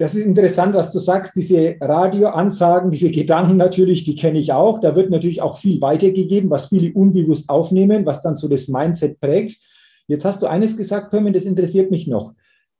Das 0.00 0.14
ist 0.14 0.24
interessant, 0.24 0.74
was 0.74 0.90
du 0.90 0.98
sagst. 0.98 1.36
Diese 1.36 1.76
Radioansagen, 1.78 2.90
diese 2.90 3.10
Gedanken 3.10 3.58
natürlich, 3.58 4.02
die 4.02 4.16
kenne 4.16 4.38
ich 4.38 4.50
auch. 4.50 4.80
Da 4.80 4.96
wird 4.96 5.10
natürlich 5.10 5.42
auch 5.42 5.58
viel 5.58 5.78
weitergegeben, 5.82 6.48
was 6.48 6.68
viele 6.68 6.94
unbewusst 6.94 7.50
aufnehmen, 7.50 8.06
was 8.06 8.22
dann 8.22 8.34
so 8.34 8.48
das 8.48 8.68
Mindset 8.68 9.20
prägt. 9.20 9.60
Jetzt 10.06 10.24
hast 10.24 10.40
du 10.40 10.46
eines 10.46 10.74
gesagt, 10.74 11.10
Permin, 11.10 11.34
das 11.34 11.44
interessiert 11.44 11.90
mich 11.90 12.06
noch, 12.06 12.32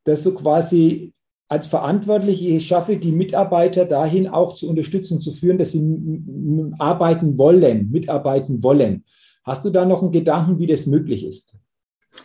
dass 0.03 0.23
so 0.23 0.33
quasi 0.33 1.13
als 1.47 1.67
Verantwortliche 1.67 2.47
ich 2.47 2.65
schaffe, 2.65 2.97
die 2.97 3.11
Mitarbeiter 3.11 3.85
dahin 3.85 4.27
auch 4.27 4.55
zu 4.55 4.67
unterstützen, 4.67 5.21
zu 5.21 5.31
führen, 5.31 5.59
dass 5.59 5.73
sie 5.73 6.73
arbeiten 6.79 7.37
wollen, 7.37 7.91
mitarbeiten 7.91 8.63
wollen. 8.63 9.03
Hast 9.43 9.63
du 9.63 9.69
da 9.69 9.85
noch 9.85 10.01
einen 10.01 10.11
Gedanken, 10.11 10.57
wie 10.57 10.65
das 10.65 10.87
möglich 10.87 11.23
ist? 11.23 11.53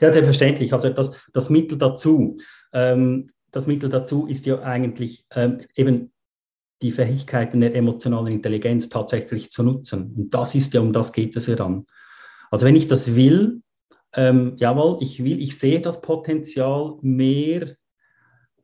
Ja, 0.01 0.11
selbstverständlich. 0.11 0.73
Also 0.73 0.89
das, 0.89 1.13
das 1.35 1.51
Mittel 1.51 1.77
dazu, 1.77 2.39
ähm, 2.73 3.27
das 3.57 3.67
Mittel 3.67 3.89
dazu 3.89 4.27
ist 4.27 4.45
ja 4.45 4.61
eigentlich 4.61 5.25
ähm, 5.35 5.63
eben 5.75 6.13
die 6.83 6.91
Fähigkeiten 6.91 7.61
der 7.61 7.75
emotionalen 7.75 8.35
Intelligenz 8.35 8.91
tatsächlich 8.91 9.51
zu 9.51 9.63
nutzen. 9.63 10.13
Und 10.15 10.35
das 10.35 10.55
ist 10.55 10.75
ja, 10.75 10.83
um 10.83 10.93
das 10.93 11.11
geht 11.11 11.35
es 11.37 11.47
ja 11.47 11.57
dann. 11.57 11.87
Also 12.51 12.67
wenn 12.67 12.77
ich 12.77 12.87
das 12.87 13.15
will, 13.15 13.63
ähm, 14.13 14.53
jawohl, 14.59 14.99
ich 15.01 15.25
will, 15.25 15.41
ich 15.41 15.59
sehe 15.59 15.81
das 15.81 16.03
Potenzial 16.03 16.99
mehr 17.01 17.77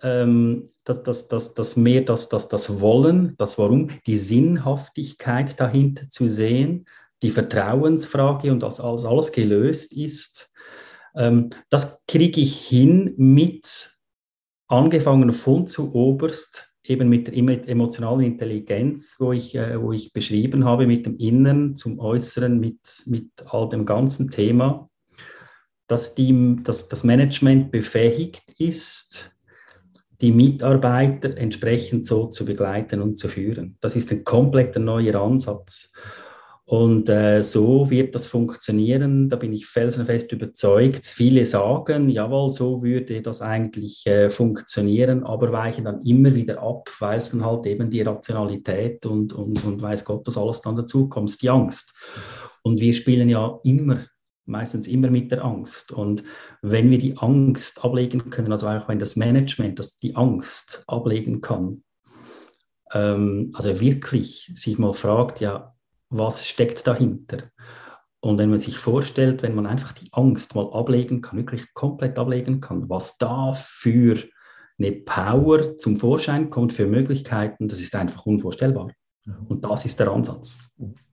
ähm, 0.02 0.68
das, 0.84 1.02
das, 1.02 1.26
das, 1.26 1.54
das 1.54 1.74
mehr 1.76 2.02
das, 2.02 2.28
das, 2.28 2.50
das 2.50 2.82
Wollen, 2.82 3.34
das 3.38 3.58
Warum, 3.58 3.88
die 4.06 4.18
Sinnhaftigkeit 4.18 5.58
dahinter 5.58 6.10
zu 6.10 6.28
sehen, 6.28 6.84
die 7.22 7.30
Vertrauensfrage 7.30 8.52
und 8.52 8.62
dass 8.62 8.78
alles, 8.78 9.06
alles 9.06 9.32
gelöst 9.32 9.94
ist. 9.94 10.52
Ähm, 11.14 11.48
das 11.70 12.04
kriege 12.06 12.42
ich 12.42 12.60
hin 12.60 13.14
mit, 13.16 13.92
angefangen 14.72 15.32
von 15.32 15.66
zu 15.66 15.94
oberst, 15.94 16.72
eben 16.82 17.08
mit 17.08 17.28
der 17.28 17.36
emotionalen 17.68 18.24
Intelligenz, 18.24 19.16
wo 19.18 19.32
ich, 19.32 19.54
äh, 19.54 19.80
wo 19.80 19.92
ich 19.92 20.12
beschrieben 20.12 20.64
habe, 20.64 20.86
mit 20.86 21.06
dem 21.06 21.16
Inneren 21.18 21.76
zum 21.76 22.00
Äußeren, 22.00 22.58
mit, 22.58 23.02
mit 23.06 23.30
all 23.46 23.68
dem 23.68 23.84
ganzen 23.84 24.30
Thema, 24.30 24.88
dass, 25.86 26.14
die, 26.14 26.56
dass 26.62 26.88
das 26.88 27.04
Management 27.04 27.70
befähigt 27.70 28.42
ist, 28.58 29.38
die 30.20 30.32
Mitarbeiter 30.32 31.36
entsprechend 31.36 32.06
so 32.06 32.28
zu 32.28 32.44
begleiten 32.44 33.02
und 33.02 33.18
zu 33.18 33.28
führen. 33.28 33.76
Das 33.80 33.94
ist 33.94 34.10
ein 34.10 34.24
kompletter 34.24 34.80
neuer 34.80 35.20
Ansatz. 35.20 35.92
Und 36.64 37.08
äh, 37.08 37.42
so 37.42 37.90
wird 37.90 38.14
das 38.14 38.28
funktionieren, 38.28 39.28
da 39.28 39.36
bin 39.36 39.52
ich 39.52 39.66
felsenfest 39.66 40.30
überzeugt. 40.30 41.04
Viele 41.04 41.44
sagen, 41.44 42.08
jawohl, 42.08 42.50
so 42.50 42.82
würde 42.82 43.20
das 43.20 43.42
eigentlich 43.42 44.06
äh, 44.06 44.30
funktionieren, 44.30 45.24
aber 45.24 45.50
weichen 45.52 45.84
dann 45.84 46.02
immer 46.02 46.34
wieder 46.34 46.62
ab, 46.62 46.88
weil 47.00 47.18
es 47.18 47.30
dann 47.30 47.44
halt 47.44 47.66
eben 47.66 47.90
die 47.90 48.02
Rationalität 48.02 49.04
und, 49.06 49.32
und, 49.32 49.64
und 49.64 49.82
weiß 49.82 50.04
Gott, 50.04 50.26
was 50.26 50.38
alles 50.38 50.60
dann 50.60 50.76
dazu 50.76 51.08
kommt, 51.08 51.42
die 51.42 51.50
Angst. 51.50 51.92
Und 52.62 52.80
wir 52.80 52.94
spielen 52.94 53.28
ja 53.28 53.58
immer 53.64 54.04
meistens 54.44 54.86
immer 54.86 55.10
mit 55.10 55.30
der 55.30 55.44
Angst. 55.44 55.92
Und 55.92 56.22
wenn 56.62 56.90
wir 56.90 56.98
die 56.98 57.16
Angst 57.16 57.84
ablegen 57.84 58.30
können, 58.30 58.52
also 58.52 58.68
auch 58.68 58.88
wenn 58.88 58.98
das 58.98 59.16
Management 59.16 59.78
das 59.78 59.96
die 59.96 60.14
Angst 60.14 60.84
ablegen 60.86 61.40
kann, 61.40 61.82
ähm, 62.92 63.52
also 63.54 63.80
wirklich 63.80 64.52
sich 64.54 64.78
mal 64.78 64.94
fragt, 64.94 65.40
ja, 65.40 65.74
was 66.12 66.46
steckt 66.46 66.86
dahinter? 66.86 67.38
Und 68.20 68.38
wenn 68.38 68.50
man 68.50 68.58
sich 68.58 68.78
vorstellt, 68.78 69.42
wenn 69.42 69.54
man 69.54 69.66
einfach 69.66 69.92
die 69.92 70.08
Angst 70.12 70.54
mal 70.54 70.70
ablegen 70.72 71.20
kann, 71.22 71.38
wirklich 71.38 71.74
komplett 71.74 72.18
ablegen 72.18 72.60
kann, 72.60 72.88
was 72.88 73.18
da 73.18 73.52
für 73.54 74.16
eine 74.78 74.92
Power 74.92 75.76
zum 75.76 75.96
Vorschein 75.96 76.50
kommt, 76.50 76.72
für 76.72 76.86
Möglichkeiten, 76.86 77.66
das 77.66 77.80
ist 77.80 77.96
einfach 77.96 78.24
unvorstellbar. 78.26 78.92
Und 79.48 79.64
das 79.64 79.84
ist 79.84 79.98
der 79.98 80.10
Ansatz 80.10 80.58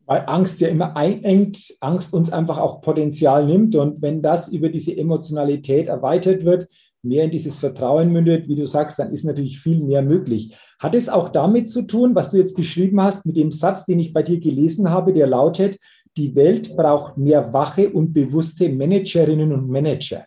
weil 0.10 0.24
Angst 0.26 0.60
ja 0.60 0.70
immer 0.70 0.98
einengt, 0.98 1.76
Angst 1.82 2.16
uns 2.16 2.34
einfach 2.34 2.58
auch 2.58 2.82
Potenzial 2.82 3.46
nimmt. 3.46 3.76
Und 3.76 4.02
wenn 4.02 4.24
das 4.24 4.48
über 4.48 4.70
diese 4.70 4.98
Emotionalität 4.98 5.88
erweitert 5.88 6.46
wird, 6.46 6.68
mehr 7.04 7.26
in 7.26 7.32
dieses 7.32 7.58
Vertrauen 7.58 8.12
mündet, 8.12 8.48
wie 8.48 8.56
du 8.56 8.66
sagst, 8.66 9.00
dann 9.00 9.12
ist 9.12 9.24
natürlich 9.24 9.60
viel 9.60 9.84
mehr 9.84 10.02
möglich. 10.02 10.56
Hat 10.80 10.96
es 10.96 11.10
auch 11.10 11.30
damit 11.30 11.70
zu 11.70 11.84
tun, 11.84 12.16
was 12.16 12.30
du 12.30 12.38
jetzt 12.38 12.56
beschrieben 12.56 13.02
hast, 13.02 13.26
mit 13.26 13.38
dem 13.38 13.52
Satz, 13.52 13.86
den 13.86 14.00
ich 14.00 14.14
bei 14.14 14.24
dir 14.24 14.40
gelesen 14.40 14.90
habe, 14.90 15.14
der 15.14 15.28
lautet, 15.28 15.78
die 16.18 16.36
Welt 16.36 16.76
braucht 16.76 17.18
mehr 17.18 17.54
wache 17.54 17.90
und 17.90 18.14
bewusste 18.14 18.70
Managerinnen 18.70 19.54
und 19.54 19.70
Manager. 19.70 20.26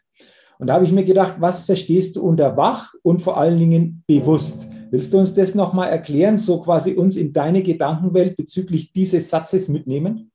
Und 0.58 0.68
da 0.68 0.74
habe 0.74 0.84
ich 0.84 0.92
mir 0.92 1.04
gedacht, 1.04 1.34
was 1.38 1.64
verstehst 1.64 2.16
du 2.16 2.22
unter 2.22 2.56
wach 2.56 2.94
und 3.02 3.20
vor 3.20 3.36
allen 3.36 3.58
Dingen 3.58 4.04
bewusst? 4.06 4.66
Willst 4.90 5.12
du 5.12 5.18
uns 5.18 5.34
das 5.34 5.54
nochmal 5.54 5.88
erklären, 5.88 6.38
so 6.38 6.60
quasi 6.60 6.92
uns 6.92 7.16
in 7.16 7.32
deine 7.32 7.62
Gedankenwelt 7.62 8.36
bezüglich 8.36 8.92
dieses 8.92 9.28
Satzes 9.28 9.68
mitnehmen? 9.68 10.30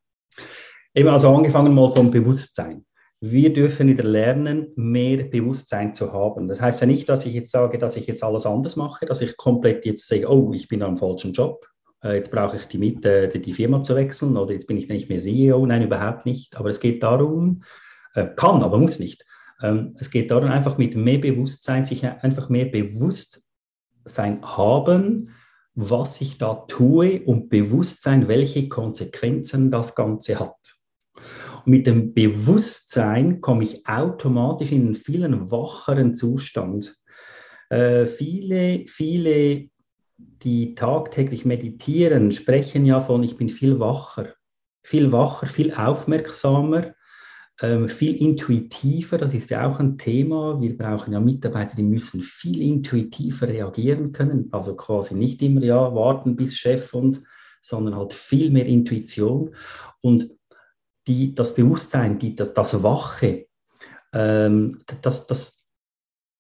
Eben 0.94 1.10
also 1.10 1.30
angefangen 1.30 1.74
mal 1.74 1.90
vom 1.90 2.12
Bewusstsein. 2.12 2.84
Wir 3.20 3.52
dürfen 3.52 3.88
wieder 3.88 4.04
lernen, 4.04 4.68
mehr 4.76 5.24
Bewusstsein 5.24 5.94
zu 5.94 6.14
haben. 6.14 6.48
Das 6.48 6.62
heißt 6.62 6.82
ja 6.82 6.88
nicht, 6.88 7.10
dass 7.10 7.26
ich 7.26 7.34
jetzt 7.34 7.52
sage, 7.52 7.80
dass 7.80 7.96
ich 7.96 8.06
jetzt 8.06 8.24
alles 8.24 8.46
anders 8.46 8.76
mache, 8.76 9.06
dass 9.08 9.22
ich 9.22 9.38
komplett 9.38 9.86
jetzt 9.86 10.08
sage, 10.08 10.30
oh, 10.30 10.54
ich 10.54 10.68
bin 10.68 10.84
am 10.84 10.98
falschen 10.98 11.34
Job, 11.34 11.66
äh, 12.04 12.16
jetzt 12.16 12.32
brauche 12.32 12.58
ich 12.58 12.66
die, 12.66 12.78
Miete, 12.78 13.28
die 13.28 13.54
Firma 13.54 13.82
zu 13.82 13.96
wechseln 13.96 14.38
oder 14.38 14.54
jetzt 14.54 14.68
bin 14.68 14.78
ich 14.78 14.88
nicht 14.88 15.10
mehr 15.10 15.20
CEO. 15.20 15.66
Nein, 15.66 15.84
überhaupt 15.84 16.26
nicht. 16.26 16.58
Aber 16.58 16.70
es 16.70 16.80
geht 16.80 17.02
darum, 17.02 17.64
äh, 18.14 18.28
kann, 18.36 18.62
aber 18.62 18.78
muss 18.78 19.00
nicht. 19.00 19.26
Ähm, 19.62 19.96
es 20.00 20.12
geht 20.12 20.30
darum, 20.32 20.50
einfach 20.50 20.78
mit 20.78 20.96
mehr 20.96 21.18
Bewusstsein, 21.18 21.86
sich 21.86 22.06
einfach 22.06 22.50
mehr 22.50 22.66
bewusst 22.66 23.44
sein 24.06 24.42
haben, 24.44 25.32
was 25.74 26.22
ich 26.22 26.38
da 26.38 26.54
tue 26.68 27.22
und 27.24 27.50
Bewusstsein, 27.50 28.28
welche 28.28 28.70
Konsequenzen 28.70 29.70
das 29.70 29.96
Ganze 29.96 30.40
hat. 30.40 30.77
Mit 31.68 31.86
dem 31.86 32.14
Bewusstsein 32.14 33.42
komme 33.42 33.64
ich 33.64 33.88
automatisch 33.88 34.72
in 34.72 34.86
einen 34.86 34.96
vielen 34.96 35.52
wacheren 35.52 36.16
Zustand. 36.16 36.96
Äh, 37.70 38.06
viele, 38.06 38.86
viele, 38.88 39.70
die 40.18 40.76
tagtäglich 40.76 41.46
meditieren, 41.46 42.32
sprechen 42.32 42.86
ja 42.86 43.02
von, 43.02 43.24
ich 43.24 43.38
bin 43.38 43.50
viel 43.50 43.80
wacher, 43.80 44.34
viel 44.84 45.12
wacher, 45.12 45.48
viel 45.48 45.74
aufmerksamer 45.74 46.94
ähm, 47.60 47.90
viel 47.90 48.16
intuitiver, 48.22 49.18
das 49.18 49.34
ist 49.34 49.50
ja 49.50 49.68
auch 49.68 49.80
ein 49.80 49.98
Thema. 49.98 50.62
Wir 50.62 50.78
brauchen 50.78 51.14
ja 51.14 51.20
Mitarbeiter, 51.20 51.76
die 51.76 51.84
müssen 51.84 52.22
viel 52.22 52.62
intuitiver 52.62 53.48
reagieren 53.48 54.12
können. 54.12 54.50
Also 54.52 54.76
quasi 54.76 55.16
nicht 55.16 55.42
immer 55.42 55.64
ja 55.64 55.94
warten 55.96 56.36
bis 56.36 56.56
Chef 56.56 56.94
und, 56.94 57.24
sondern 57.62 57.96
halt 57.96 58.14
viel 58.14 58.52
mehr 58.52 58.68
Intuition. 58.68 59.56
Und 60.02 60.30
die, 61.08 61.34
das 61.34 61.56
Bewusstsein, 61.56 62.20
die, 62.20 62.36
das, 62.36 62.54
das 62.54 62.84
Wache, 62.84 63.48
ähm, 64.14 64.82
das, 65.02 65.28
das, 65.28 65.68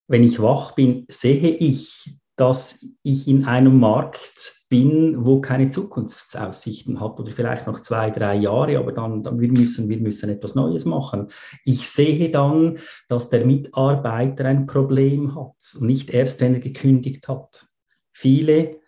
wenn 0.08 0.24
ich 0.24 0.42
wach 0.42 0.74
bin, 0.74 1.06
sehe 1.10 1.50
ich 1.50 2.18
dass 2.38 2.86
ich 3.02 3.28
in 3.28 3.46
einem 3.46 3.80
Markt 3.80 4.64
bin, 4.70 5.26
wo 5.26 5.42
keine 5.42 5.72
Zukunftsaussichten 5.72 7.02
hat 7.02 7.20
oder 7.20 7.32
vielleicht 7.32 7.66
noch 7.66 7.82
zwei, 7.82 8.12
drei 8.12 8.36
Jahre, 8.36 8.78
aber 8.78 8.92
dann, 8.92 9.24
dann 9.24 9.40
wir 9.40 9.52
müssen 9.52 9.90
wir 9.90 9.98
müssen 9.98 10.30
etwas 10.30 10.54
Neues 10.54 10.86
machen. 10.86 11.28
Ich 11.66 11.90
sehe 11.90 12.30
dann, 12.30 12.78
dass 13.08 13.32
der 13.32 13.46
Mitarbeiter 13.46 14.46
ein 14.46 14.68
Problem 14.68 15.36
hat 15.36 15.56
und 15.80 15.88
nicht 15.88 16.12
erst, 16.12 16.40
wenn 16.40 16.54
er 16.54 16.60
gekündigt 16.60 17.28
hat. 17.28 17.66
Viele, 18.14 18.82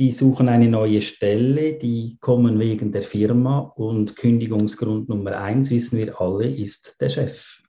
die 0.00 0.12
suchen 0.12 0.48
eine 0.48 0.66
neue 0.66 1.02
Stelle, 1.02 1.74
die 1.74 2.16
kommen 2.20 2.58
wegen 2.58 2.90
der 2.90 3.02
Firma 3.02 3.58
und 3.58 4.16
Kündigungsgrund 4.16 5.10
Nummer 5.10 5.36
eins, 5.36 5.70
wissen 5.70 5.98
wir 5.98 6.18
alle, 6.18 6.48
ist 6.48 6.96
der 6.98 7.10
Chef. 7.10 7.60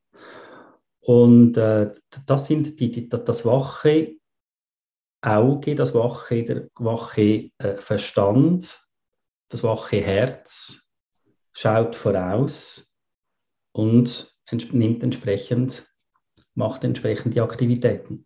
Und 1.02 1.58
äh, 1.58 1.92
das 2.26 2.46
sind 2.48 2.80
die, 2.80 2.90
die, 2.90 3.10
das 3.10 3.46
wache 3.46 4.16
Auge, 5.22 5.76
das 5.76 5.94
wache, 5.94 6.44
der 6.46 6.70
wache 6.76 7.52
äh, 7.58 7.76
Verstand, 7.76 8.80
das 9.50 9.62
wache 9.62 9.98
Herz 9.98 10.90
schaut 11.52 11.98
voraus 11.98 12.96
und 13.74 14.38
nimmt 14.72 15.04
entsprechend, 15.04 15.86
macht 16.56 16.86
entsprechend 16.86 17.36
die 17.36 17.42
Aktivitäten. 17.42 18.26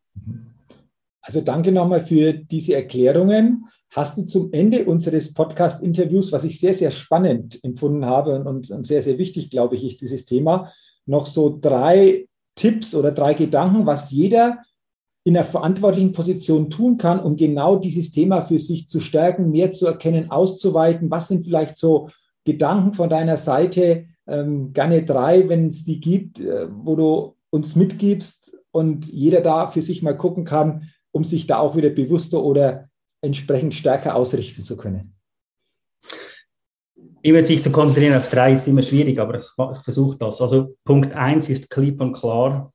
Also 1.21 1.41
danke 1.41 1.71
nochmal 1.71 2.05
für 2.05 2.33
diese 2.33 2.75
Erklärungen. 2.75 3.67
Hast 3.95 4.17
du 4.17 4.23
zum 4.23 4.51
Ende 4.51 4.83
unseres 4.83 5.33
Podcast-Interviews, 5.33 6.33
was 6.33 6.43
ich 6.43 6.59
sehr, 6.59 6.73
sehr 6.73 6.91
spannend 6.91 7.63
empfunden 7.63 8.05
habe 8.05 8.43
und, 8.43 8.69
und 8.69 8.85
sehr, 8.85 9.01
sehr 9.01 9.17
wichtig, 9.17 9.49
glaube 9.49 9.75
ich, 9.75 9.85
ist 9.85 10.01
dieses 10.01 10.25
Thema, 10.25 10.73
noch 11.05 11.25
so 11.25 11.57
drei 11.61 12.27
Tipps 12.55 12.93
oder 12.93 13.13
drei 13.13 13.35
Gedanken, 13.35 13.85
was 13.85 14.11
jeder 14.11 14.57
in 15.23 15.37
einer 15.37 15.45
verantwortlichen 15.45 16.11
Position 16.11 16.69
tun 16.69 16.97
kann, 16.97 17.21
um 17.21 17.37
genau 17.37 17.77
dieses 17.77 18.11
Thema 18.11 18.41
für 18.41 18.59
sich 18.59 18.89
zu 18.89 18.99
stärken, 18.99 19.49
mehr 19.49 19.71
zu 19.71 19.87
erkennen, 19.87 20.29
auszuweiten? 20.29 21.09
Was 21.09 21.29
sind 21.29 21.45
vielleicht 21.45 21.77
so 21.77 22.09
Gedanken 22.43 22.93
von 22.93 23.09
deiner 23.09 23.37
Seite? 23.37 24.07
Ähm, 24.27 24.73
gerne 24.73 25.03
drei, 25.03 25.47
wenn 25.47 25.69
es 25.69 25.85
die 25.85 26.01
gibt, 26.01 26.41
äh, 26.41 26.67
wo 26.69 26.97
du 26.97 27.35
uns 27.49 27.77
mitgibst 27.77 28.57
und 28.71 29.05
jeder 29.07 29.39
da 29.39 29.67
für 29.67 29.81
sich 29.81 30.03
mal 30.03 30.17
gucken 30.17 30.43
kann, 30.43 30.91
um 31.13 31.23
sich 31.23 31.47
da 31.47 31.59
auch 31.59 31.77
wieder 31.77 31.91
bewusster 31.91 32.43
oder 32.43 32.89
entsprechend 33.25 33.73
stärker 33.73 34.15
ausrichten 34.15 34.63
zu 34.63 34.77
können. 34.77 35.15
Immer 37.21 37.43
sich 37.43 37.63
zu 37.63 37.71
konzentrieren 37.71 38.17
auf 38.17 38.29
drei 38.29 38.53
ist 38.53 38.67
immer 38.67 38.83
schwierig, 38.83 39.19
aber 39.19 39.39
ich 39.39 39.81
versuche 39.81 40.17
das. 40.17 40.41
Also 40.41 40.77
Punkt 40.83 41.13
eins 41.13 41.49
ist 41.49 41.69
klipp 41.69 41.99
und 41.99 42.13
klar. 42.13 42.71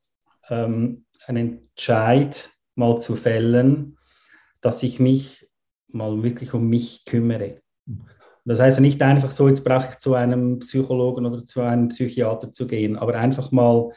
Ähm, 0.48 1.04
einen 1.26 1.68
Entscheid 1.68 2.50
mal 2.74 3.00
zu 3.00 3.14
fällen, 3.14 3.96
dass 4.60 4.82
ich 4.82 4.98
mich 4.98 5.48
mal 5.88 6.22
wirklich 6.22 6.52
um 6.54 6.68
mich 6.68 7.04
kümmere. 7.04 7.60
Das 8.44 8.60
heißt 8.60 8.80
nicht 8.80 9.00
einfach 9.02 9.30
so, 9.30 9.48
jetzt 9.48 9.64
brauche 9.64 9.90
ich 9.90 9.98
zu 9.98 10.14
einem 10.14 10.58
Psychologen 10.58 11.26
oder 11.26 11.44
zu 11.44 11.60
einem 11.60 11.88
Psychiater 11.88 12.52
zu 12.52 12.66
gehen, 12.66 12.96
aber 12.96 13.14
einfach 13.14 13.52
mal 13.52 13.92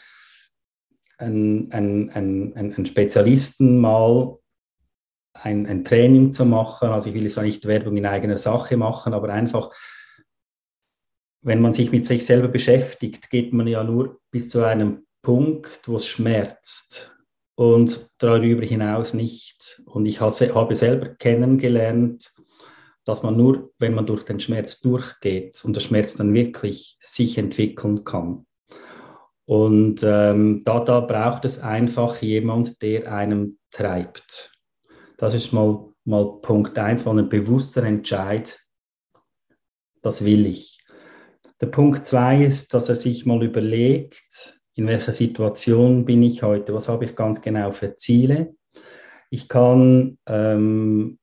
einen, 1.18 1.72
einen, 1.72 2.10
einen, 2.12 2.54
einen 2.56 2.86
Spezialisten 2.86 3.80
mal 3.80 4.38
ein, 5.34 5.66
ein, 5.66 5.84
Training 5.84 6.32
zu 6.32 6.46
machen. 6.46 6.90
Also 6.90 7.10
ich 7.10 7.16
will 7.16 7.24
jetzt 7.24 7.38
auch 7.38 7.44
nicht 7.44 7.66
Werbung 7.66 7.98
in 7.98 8.06
eigener 8.06 8.38
Sache 8.38 8.78
machen, 8.78 9.14
aber 9.14 9.30
einfach, 9.30 9.72
wenn 11.42 11.62
man 11.62 11.74
sich 11.74 11.92
mit 11.92 12.06
sich 12.06 12.26
selber 12.26 12.48
beschäftigt, 12.48 13.30
geht 13.30 13.54
man 13.54 13.68
ja 13.68 13.84
nur 13.84 14.20
bis 14.32 14.50
zu 14.50 14.64
einem 14.64 15.06
Punkt, 15.22 15.88
wo 15.88 15.96
es 15.96 16.06
schmerzt 16.06 17.16
und 17.56 18.10
darüber 18.18 18.66
hinaus 18.66 19.14
nicht. 19.14 19.82
Und 19.86 20.06
ich 20.06 20.22
habe 20.22 20.76
selber 20.76 21.10
kennengelernt, 21.16 22.32
dass 23.06 23.24
man 23.24 23.36
nur, 23.36 23.74
wenn 23.80 23.94
man 23.94 24.06
durch 24.06 24.24
den 24.24 24.40
Schmerz 24.40 24.80
durchgeht 24.80 25.62
und 25.64 25.76
der 25.76 25.82
Schmerz 25.82 26.16
dann 26.16 26.34
wirklich 26.34 26.98
sich 27.02 27.38
entwickeln 27.38 28.04
kann. 28.04 28.46
Und 29.46 30.04
ähm, 30.04 30.64
da, 30.64 30.80
da 30.80 31.02
braucht 31.02 31.44
es 31.44 31.60
einfach 31.60 32.22
jemand, 32.22 32.82
der 32.82 33.12
einem 33.12 33.58
treibt. 33.72 34.54
Das 35.24 35.34
ist 35.34 35.54
mal, 35.54 35.86
mal 36.04 36.42
Punkt 36.42 36.78
eins, 36.78 37.06
mal 37.06 37.18
ein 37.18 37.30
bewusster 37.30 37.84
Entscheid, 37.84 38.60
das 40.02 40.26
will 40.26 40.46
ich. 40.46 40.84
Der 41.62 41.68
Punkt 41.68 42.06
zwei 42.06 42.44
ist, 42.44 42.74
dass 42.74 42.90
er 42.90 42.98
sich 42.98 43.26
mal 43.26 43.42
überlegt, 43.42 44.62
in 44.74 44.86
welcher 44.86 45.14
Situation 45.14 46.04
bin 46.04 46.24
ich 46.24 46.44
heute, 46.44 46.74
was 46.74 46.90
habe 46.90 47.06
ich 47.06 47.16
ganz 47.16 47.40
genau 47.40 47.72
für 47.72 47.96
Ziele. 47.96 48.54
Ich 49.30 49.48
kann, 49.48 50.18
ähm, 50.26 51.20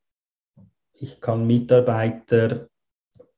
ich 0.95 1.21
kann 1.21 1.47
Mitarbeiter 1.47 2.71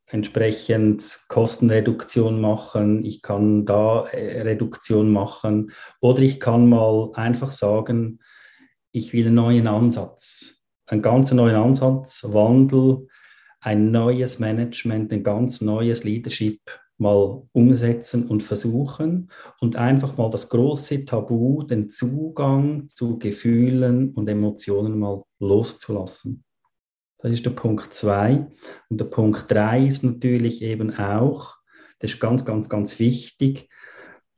entsprechend 0.07 1.23
Kostenreduktion 1.27 2.41
machen, 2.41 3.05
ich 3.05 3.21
kann 3.21 3.67
da 3.67 4.07
äh, 4.07 4.43
Reduktion 4.43 5.11
machen 5.11 5.73
oder 6.01 6.21
ich 6.21 6.39
kann 6.39 6.69
mal 6.69 7.11
einfach 7.15 7.51
sagen, 7.51 8.21
ich 8.93 9.13
will 9.13 9.27
einen 9.27 9.37
neuen 9.37 9.67
Ansatz, 9.67 10.63
einen 10.87 11.03
ganz 11.03 11.33
neuen 11.33 11.57
Ansatz, 11.57 12.25
Wandel, 12.29 13.09
ein 13.61 13.91
neues 13.91 14.39
Management, 14.39 15.13
ein 15.13 15.23
ganz 15.23 15.61
neues 15.61 16.05
Leadership 16.05 16.61
mal 16.99 17.43
umsetzen 17.53 18.29
und 18.29 18.43
versuchen 18.43 19.31
und 19.61 19.77
einfach 19.77 20.17
mal 20.17 20.31
das 20.31 20.49
große 20.51 21.05
Tabu, 21.05 21.63
den 21.65 21.91
Zugang 21.91 22.89
zu 22.89 23.19
Gefühlen 23.19 24.13
und 24.13 24.29
Emotionen 24.29 24.99
mal 24.99 25.25
loszulassen. 25.41 26.45
Das 27.19 27.33
ist 27.33 27.47
der 27.47 27.51
Punkt 27.51 27.95
zwei. 27.95 28.47
Und 28.89 29.01
der 29.01 29.07
Punkt 29.07 29.51
drei 29.51 29.87
ist 29.87 30.03
natürlich 30.05 30.63
eben 30.63 30.95
auch, 30.97 31.57
das 31.99 32.13
ist 32.13 32.21
ganz, 32.21 32.45
ganz, 32.45 32.69
ganz 32.69 32.99
wichtig, 32.99 33.69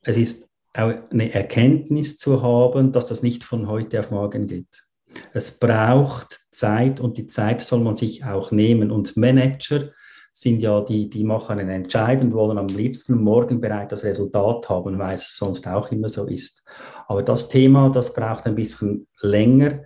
es 0.02 0.16
ist 0.16 0.50
eine 0.74 1.32
Erkenntnis 1.32 2.18
zu 2.18 2.42
haben, 2.42 2.92
dass 2.92 3.06
das 3.06 3.22
nicht 3.22 3.44
von 3.44 3.68
heute 3.68 4.00
auf 4.00 4.10
morgen 4.10 4.46
geht. 4.46 4.84
Es 5.32 5.58
braucht 5.58 6.40
Zeit 6.50 7.00
und 7.00 7.16
die 7.16 7.28
Zeit 7.28 7.60
soll 7.60 7.80
man 7.80 7.96
sich 7.96 8.24
auch 8.24 8.50
nehmen. 8.50 8.90
Und 8.90 9.16
Manager 9.16 9.90
sind 10.32 10.60
ja 10.60 10.80
die, 10.80 11.08
die 11.08 11.22
machen 11.22 11.60
einen 11.60 11.70
Entscheid 11.70 12.20
und 12.20 12.34
wollen 12.34 12.58
am 12.58 12.66
liebsten 12.66 13.22
morgen 13.22 13.60
bereits 13.60 13.90
das 13.90 14.04
Resultat 14.04 14.68
haben, 14.68 14.98
weil 14.98 15.14
es 15.14 15.36
sonst 15.36 15.68
auch 15.68 15.92
immer 15.92 16.08
so 16.08 16.26
ist. 16.26 16.64
Aber 17.06 17.22
das 17.22 17.48
Thema, 17.48 17.90
das 17.90 18.12
braucht 18.12 18.46
ein 18.46 18.56
bisschen 18.56 19.06
länger, 19.20 19.84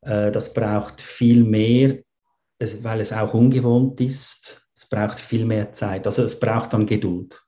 äh, 0.00 0.30
das 0.30 0.54
braucht 0.54 1.02
viel 1.02 1.44
mehr, 1.44 1.98
weil 2.58 3.00
es 3.00 3.12
auch 3.12 3.34
ungewohnt 3.34 4.00
ist. 4.00 4.66
Es 4.74 4.86
braucht 4.86 5.20
viel 5.20 5.44
mehr 5.44 5.72
Zeit. 5.74 6.06
Also 6.06 6.22
es 6.22 6.40
braucht 6.40 6.72
dann 6.72 6.86
Geduld. 6.86 7.44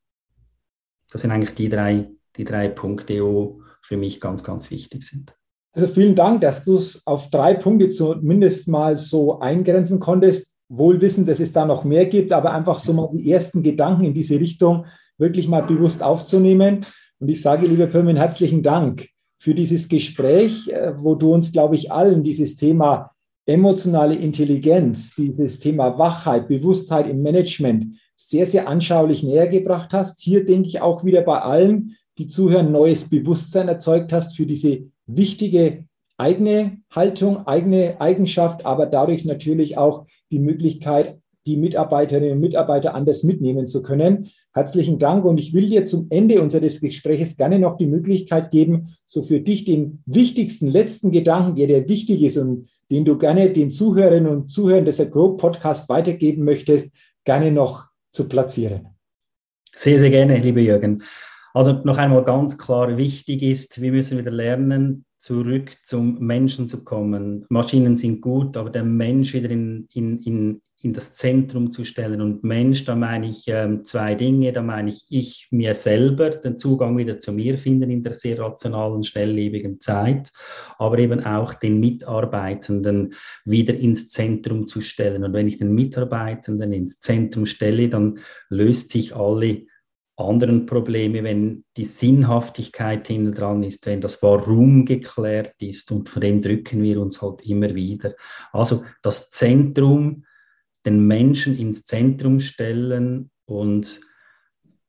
Das 1.10 1.22
sind 1.22 1.30
eigentlich 1.30 1.54
die 1.54 1.70
drei, 1.70 2.10
die 2.36 2.44
drei 2.44 2.68
Punkte, 2.68 3.22
für 3.82 3.96
mich 3.96 4.20
ganz, 4.20 4.42
ganz 4.42 4.70
wichtig 4.70 5.02
sind. 5.02 5.34
Also 5.72 5.88
vielen 5.88 6.14
Dank, 6.14 6.40
dass 6.40 6.64
du 6.64 6.76
es 6.76 7.02
auf 7.04 7.30
drei 7.30 7.54
Punkte 7.54 7.90
zumindest 7.90 8.68
mal 8.68 8.96
so 8.96 9.40
eingrenzen 9.40 10.00
konntest 10.00 10.54
wohl 10.68 11.00
wissen, 11.00 11.26
dass 11.26 11.40
es 11.40 11.52
da 11.52 11.66
noch 11.66 11.84
mehr 11.84 12.06
gibt, 12.06 12.32
aber 12.32 12.52
einfach 12.52 12.78
so 12.78 12.92
mal 12.92 13.08
die 13.12 13.30
ersten 13.30 13.62
Gedanken 13.62 14.04
in 14.04 14.14
diese 14.14 14.40
Richtung 14.40 14.86
wirklich 15.18 15.48
mal 15.48 15.62
bewusst 15.62 16.02
aufzunehmen. 16.02 16.80
Und 17.18 17.28
ich 17.28 17.42
sage, 17.42 17.66
lieber 17.66 17.86
Pirmin, 17.86 18.16
herzlichen 18.16 18.62
Dank 18.62 19.08
für 19.38 19.54
dieses 19.54 19.88
Gespräch, 19.88 20.68
äh, 20.68 20.94
wo 20.96 21.14
du 21.14 21.32
uns, 21.32 21.52
glaube 21.52 21.76
ich, 21.76 21.92
allen 21.92 22.22
dieses 22.22 22.56
Thema 22.56 23.10
emotionale 23.46 24.14
Intelligenz, 24.14 25.14
dieses 25.14 25.58
Thema 25.58 25.98
Wachheit, 25.98 26.48
Bewusstheit 26.48 27.06
im 27.08 27.22
Management 27.22 27.96
sehr, 28.16 28.46
sehr 28.46 28.68
anschaulich 28.68 29.22
näher 29.22 29.48
gebracht 29.48 29.92
hast. 29.92 30.20
Hier 30.20 30.44
denke 30.44 30.68
ich 30.68 30.80
auch 30.80 31.04
wieder 31.04 31.20
bei 31.20 31.40
allen, 31.40 31.96
die 32.18 32.28
zuhören, 32.28 32.72
neues 32.72 33.08
Bewusstsein 33.08 33.68
erzeugt 33.68 34.12
hast 34.12 34.36
für 34.36 34.46
diese 34.46 34.84
wichtige 35.06 35.84
eigene 36.16 36.78
Haltung, 36.90 37.46
eigene 37.46 38.00
Eigenschaft, 38.00 38.64
aber 38.64 38.86
dadurch 38.86 39.24
natürlich 39.24 39.76
auch 39.76 40.06
die 40.30 40.38
Möglichkeit, 40.38 41.18
die 41.46 41.56
Mitarbeiterinnen 41.56 42.32
und 42.32 42.40
Mitarbeiter 42.40 42.94
anders 42.94 43.22
mitnehmen 43.22 43.66
zu 43.66 43.82
können. 43.82 44.30
Herzlichen 44.54 44.98
Dank 44.98 45.24
und 45.24 45.38
ich 45.38 45.52
will 45.52 45.66
dir 45.66 45.84
zum 45.84 46.06
Ende 46.10 46.40
unseres 46.40 46.80
Gesprächs 46.80 47.36
gerne 47.36 47.58
noch 47.58 47.76
die 47.76 47.86
Möglichkeit 47.86 48.50
geben, 48.50 48.94
so 49.04 49.22
für 49.22 49.40
dich 49.40 49.64
den 49.64 50.02
wichtigsten 50.06 50.68
letzten 50.68 51.10
Gedanken, 51.10 51.56
der 51.56 51.66
dir 51.66 51.88
wichtig 51.88 52.22
ist 52.22 52.38
und 52.38 52.68
den 52.90 53.04
du 53.04 53.18
gerne 53.18 53.50
den 53.50 53.70
Zuhörerinnen 53.70 54.30
und 54.30 54.48
Zuhörern 54.50 54.84
des 54.84 55.00
Agro 55.00 55.36
Podcast 55.36 55.88
weitergeben 55.88 56.44
möchtest, 56.44 56.92
gerne 57.24 57.50
noch 57.50 57.88
zu 58.12 58.28
platzieren. 58.28 58.88
Sehr, 59.76 59.98
sehr 59.98 60.10
gerne, 60.10 60.38
lieber 60.38 60.60
Jürgen. 60.60 61.02
Also 61.54 61.80
noch 61.84 61.98
einmal 61.98 62.24
ganz 62.24 62.58
klar, 62.58 62.96
wichtig 62.96 63.42
ist, 63.42 63.80
wir 63.80 63.92
müssen 63.92 64.18
wieder 64.18 64.32
lernen, 64.32 65.04
zurück 65.18 65.70
zum 65.84 66.18
Menschen 66.18 66.68
zu 66.68 66.82
kommen. 66.82 67.46
Maschinen 67.48 67.96
sind 67.96 68.20
gut, 68.20 68.56
aber 68.56 68.70
der 68.70 68.82
Mensch 68.82 69.34
wieder 69.34 69.50
in, 69.50 69.86
in, 69.92 70.18
in, 70.18 70.62
in 70.82 70.92
das 70.92 71.14
Zentrum 71.14 71.70
zu 71.70 71.84
stellen. 71.84 72.20
Und 72.20 72.42
Mensch, 72.42 72.84
da 72.84 72.96
meine 72.96 73.28
ich 73.28 73.44
ähm, 73.46 73.84
zwei 73.84 74.16
Dinge. 74.16 74.52
Da 74.52 74.62
meine 74.62 74.88
ich, 74.88 75.06
ich 75.08 75.46
mir 75.52 75.76
selber 75.76 76.30
den 76.30 76.58
Zugang 76.58 76.98
wieder 76.98 77.20
zu 77.20 77.32
mir 77.32 77.56
finden 77.56 77.88
in 77.88 78.02
der 78.02 78.14
sehr 78.14 78.38
rationalen, 78.40 79.04
schnelllebigen 79.04 79.78
Zeit, 79.78 80.32
aber 80.76 80.98
eben 80.98 81.24
auch 81.24 81.54
den 81.54 81.78
Mitarbeitenden 81.78 83.14
wieder 83.44 83.74
ins 83.74 84.10
Zentrum 84.10 84.66
zu 84.66 84.80
stellen. 84.80 85.22
Und 85.22 85.32
wenn 85.32 85.46
ich 85.46 85.58
den 85.58 85.72
Mitarbeitenden 85.72 86.72
ins 86.72 86.98
Zentrum 86.98 87.46
stelle, 87.46 87.88
dann 87.88 88.18
löst 88.50 88.90
sich 88.90 89.14
alle 89.14 89.66
anderen 90.16 90.66
Probleme, 90.66 91.24
wenn 91.24 91.64
die 91.76 91.84
Sinnhaftigkeit 91.84 93.08
hinten 93.08 93.32
dran 93.32 93.62
ist, 93.62 93.86
wenn 93.86 94.00
das 94.00 94.22
Warum 94.22 94.84
geklärt 94.84 95.54
ist 95.58 95.90
und 95.90 96.08
von 96.08 96.20
dem 96.20 96.40
drücken 96.40 96.82
wir 96.82 97.00
uns 97.00 97.20
halt 97.20 97.42
immer 97.42 97.74
wieder. 97.74 98.14
Also 98.52 98.84
das 99.02 99.30
Zentrum, 99.30 100.24
den 100.86 101.06
Menschen 101.06 101.58
ins 101.58 101.84
Zentrum 101.84 102.38
stellen 102.38 103.30
und 103.46 104.00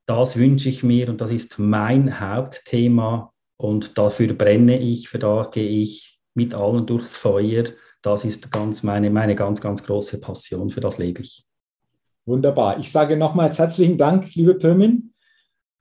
das 0.05 0.37
wünsche 0.37 0.69
ich 0.69 0.83
mir 0.83 1.09
und 1.09 1.21
das 1.21 1.31
ist 1.31 1.57
mein 1.57 2.19
Hauptthema 2.19 3.33
und 3.57 3.97
dafür 3.97 4.33
brenne 4.33 4.79
ich, 4.79 5.09
für 5.09 5.17
da 5.17 5.49
gehe 5.51 5.81
ich 5.81 6.19
mit 6.35 6.53
allen 6.53 6.85
durchs 6.85 7.15
Feuer. 7.15 7.63
Das 8.03 8.25
ist 8.25 8.51
ganz 8.51 8.83
meine, 8.83 9.09
meine 9.09 9.35
ganz, 9.35 9.59
ganz 9.59 9.81
große 9.81 10.19
Passion, 10.19 10.69
für 10.69 10.81
das 10.81 10.99
lebe 10.99 11.21
ich. 11.23 11.43
Wunderbar. 12.27 12.77
Ich 12.79 12.91
sage 12.91 13.17
nochmals 13.17 13.57
herzlichen 13.57 13.97
Dank, 13.97 14.35
liebe 14.35 14.53
Pirmin 14.53 15.14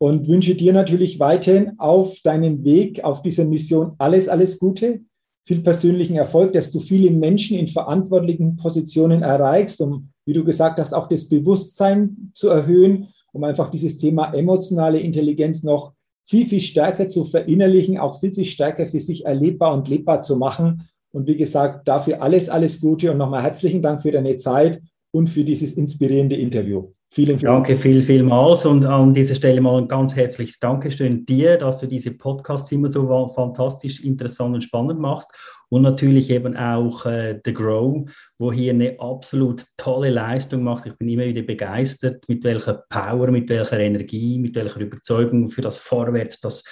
und 0.05 0.29
wünsche 0.29 0.55
dir 0.55 0.75
natürlich 0.75 1.19
weiterhin 1.19 1.79
auf 1.79 2.21
deinem 2.21 2.62
Weg, 2.62 3.03
auf 3.03 3.23
dieser 3.23 3.47
Mission 3.47 3.93
alles, 3.97 4.29
alles 4.29 4.59
Gute, 4.59 5.01
viel 5.49 5.62
persönlichen 5.62 6.14
Erfolg, 6.14 6.53
dass 6.53 6.71
du 6.71 6.79
viele 6.79 7.11
Menschen 7.11 7.57
in 7.57 7.69
verantwortlichen 7.69 8.57
Positionen 8.57 9.23
erreichst, 9.23 9.81
um, 9.81 10.11
wie 10.27 10.35
du 10.35 10.45
gesagt 10.45 10.79
hast, 10.79 10.93
auch 10.93 11.09
das 11.09 11.27
Bewusstsein 11.27 12.33
zu 12.35 12.51
erhöhen, 12.51 13.09
um 13.33 13.45
einfach 13.45 13.71
dieses 13.71 13.97
Thema 13.97 14.35
emotionale 14.35 15.01
Intelligenz 15.01 15.62
noch 15.62 15.95
viel, 16.29 16.45
viel 16.45 16.61
stärker 16.61 17.09
zu 17.09 17.25
verinnerlichen, 17.25 17.97
auch 17.97 18.21
viel, 18.21 18.35
viel 18.35 18.45
stärker 18.45 18.87
für 18.87 19.01
sich 19.01 19.25
erlebbar 19.25 19.73
und 19.73 19.88
lebbar 19.88 20.21
zu 20.21 20.37
machen. 20.37 20.87
Und 21.14 21.27
wie 21.27 21.37
gesagt, 21.37 21.88
dafür 21.88 22.21
alles, 22.21 22.51
alles 22.51 22.79
Gute 22.79 23.11
und 23.11 23.17
nochmal 23.17 23.43
herzlichen 23.43 23.81
Dank 23.81 24.03
für 24.03 24.11
deine 24.11 24.37
Zeit 24.37 24.83
und 25.14 25.31
für 25.31 25.45
dieses 25.45 25.73
inspirierende 25.73 26.37
Interview. 26.37 26.90
Vielen, 27.14 27.38
vielen 27.38 27.53
Danke 27.53 27.77
viel, 27.77 28.03
vielmals 28.03 28.66
und 28.66 28.85
an 28.85 29.14
dieser 29.14 29.37
Stelle 29.37 29.61
mal 29.61 29.81
ein 29.81 29.87
ganz 29.87 30.16
herzliches 30.16 30.59
Dankeschön 30.59 31.24
dir, 31.24 31.57
dass 31.57 31.79
du 31.79 31.87
diese 31.87 32.11
Podcasts 32.11 32.72
immer 32.72 32.88
so 32.88 33.29
fantastisch 33.29 34.00
interessant 34.00 34.57
und 34.57 34.64
spannend 34.64 34.98
machst 34.98 35.31
und 35.68 35.83
natürlich 35.83 36.31
eben 36.31 36.57
auch 36.57 37.07
äh, 37.07 37.40
The 37.44 37.53
Grow, 37.53 38.09
wo 38.38 38.53
hier 38.53 38.72
eine 38.72 38.98
absolut 38.98 39.64
tolle 39.77 40.11
Leistung 40.11 40.62
macht. 40.62 40.87
Ich 40.87 40.96
bin 40.96 41.09
immer 41.09 41.24
wieder 41.24 41.42
begeistert, 41.42 42.29
mit 42.29 42.44
welcher 42.44 42.85
Power, 42.88 43.31
mit 43.31 43.48
welcher 43.48 43.81
Energie, 43.81 44.38
mit 44.38 44.55
welcher 44.55 44.81
Überzeugung 44.81 45.48
für 45.48 45.62
das 45.62 45.79
Vorwärts, 45.79 46.40
das 46.40 46.64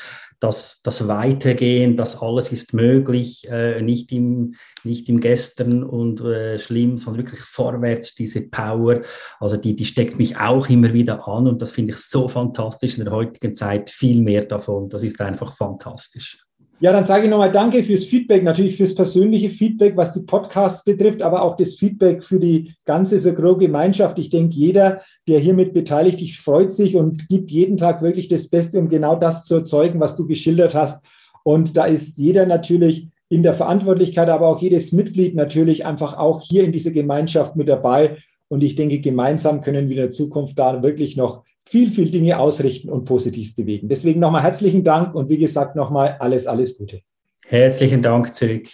das, 0.42 0.83
das 0.83 1.07
Weitergehen, 1.07 1.96
das 1.96 2.20
alles 2.20 2.50
ist 2.50 2.74
möglich, 2.74 3.46
äh, 3.48 3.81
nicht, 3.81 4.11
im, 4.11 4.55
nicht 4.83 5.09
im 5.09 5.20
Gestern 5.20 5.85
und 5.85 6.20
äh, 6.20 6.59
schlimm, 6.59 6.98
sondern 6.98 7.24
wirklich 7.24 7.42
vorwärts, 7.42 8.14
diese 8.14 8.42
Power, 8.42 9.02
also 9.38 9.57
die, 9.57 9.76
die 9.76 9.85
steckt 9.85 10.18
mich 10.18 10.37
auch 10.37 10.68
immer 10.68 10.92
wieder 10.92 11.26
an 11.28 11.46
und 11.46 11.62
das 11.62 11.70
finde 11.70 11.92
ich 11.92 11.98
so 11.98 12.26
fantastisch 12.26 12.98
in 12.98 13.05
der 13.05 13.12
heutigen 13.12 13.55
Zeit, 13.55 13.90
viel 13.90 14.20
mehr 14.20 14.44
davon, 14.44 14.88
das 14.88 15.05
ist 15.05 15.20
einfach 15.20 15.52
fantastisch. 15.52 16.38
Ja, 16.83 16.90
dann 16.90 17.07
sage 17.07 17.27
ich 17.27 17.31
nochmal 17.31 17.53
Danke 17.53 17.85
fürs 17.85 18.07
Feedback, 18.07 18.42
natürlich 18.42 18.77
fürs 18.77 18.92
persönliche 18.92 19.51
Feedback, 19.51 19.97
was 19.97 20.14
die 20.14 20.25
Podcasts 20.27 20.83
betrifft, 20.83 21.23
aber 21.23 21.42
auch 21.42 21.55
das 21.55 21.77
Feedback 21.77 22.25
für 22.25 22.40
die 22.40 22.75
ganze 22.85 23.21
Sagro-Gemeinschaft. 23.21 24.18
Ich 24.18 24.31
denke, 24.31 24.57
jeder, 24.57 25.01
der 25.29 25.38
hiermit 25.38 25.75
beteiligt 25.75 26.21
ist, 26.21 26.40
freut 26.40 26.73
sich 26.73 26.97
und 26.97 27.29
gibt 27.29 27.53
jeden 27.53 27.77
Tag 27.77 28.03
wirklich 28.03 28.27
das 28.27 28.49
Beste, 28.49 28.81
um 28.81 28.88
genau 28.88 29.14
das 29.14 29.45
zu 29.45 29.55
erzeugen, 29.55 30.01
was 30.01 30.16
du 30.16 30.27
geschildert 30.27 30.75
hast. 30.75 31.05
Und 31.45 31.77
da 31.77 31.85
ist 31.85 32.18
jeder 32.18 32.47
natürlich 32.47 33.07
in 33.29 33.45
der 33.45 33.55
Verantwortlichkeit, 33.55 34.29
aber 34.29 34.49
auch 34.49 34.61
jedes 34.61 34.90
Mitglied 34.90 35.37
natürlich 35.37 35.87
einfach 35.87 36.18
auch 36.18 36.40
hier 36.40 36.64
in 36.64 36.73
dieser 36.73 36.90
Gemeinschaft 36.90 37.55
mit 37.55 37.68
dabei. 37.68 38.16
Und 38.49 38.64
ich 38.64 38.75
denke, 38.75 38.99
gemeinsam 38.99 39.61
können 39.61 39.88
wir 39.88 39.99
in 39.99 40.03
der 40.03 40.11
Zukunft 40.11 40.59
da 40.59 40.83
wirklich 40.83 41.16
noch 41.16 41.45
viel, 41.64 41.90
viel 41.90 42.11
Dinge 42.11 42.38
ausrichten 42.38 42.90
und 42.90 43.05
positiv 43.05 43.55
bewegen. 43.55 43.88
Deswegen 43.88 44.20
nochmal 44.20 44.42
herzlichen 44.42 44.85
Dank 44.85 45.14
und 45.14 45.29
wie 45.29 45.38
gesagt 45.38 45.77
nochmal 45.77 46.16
alles, 46.18 46.46
alles 46.46 46.77
Gute. 46.77 47.01
Herzlichen 47.46 48.03
Dank 48.03 48.35
zurück. 48.35 48.68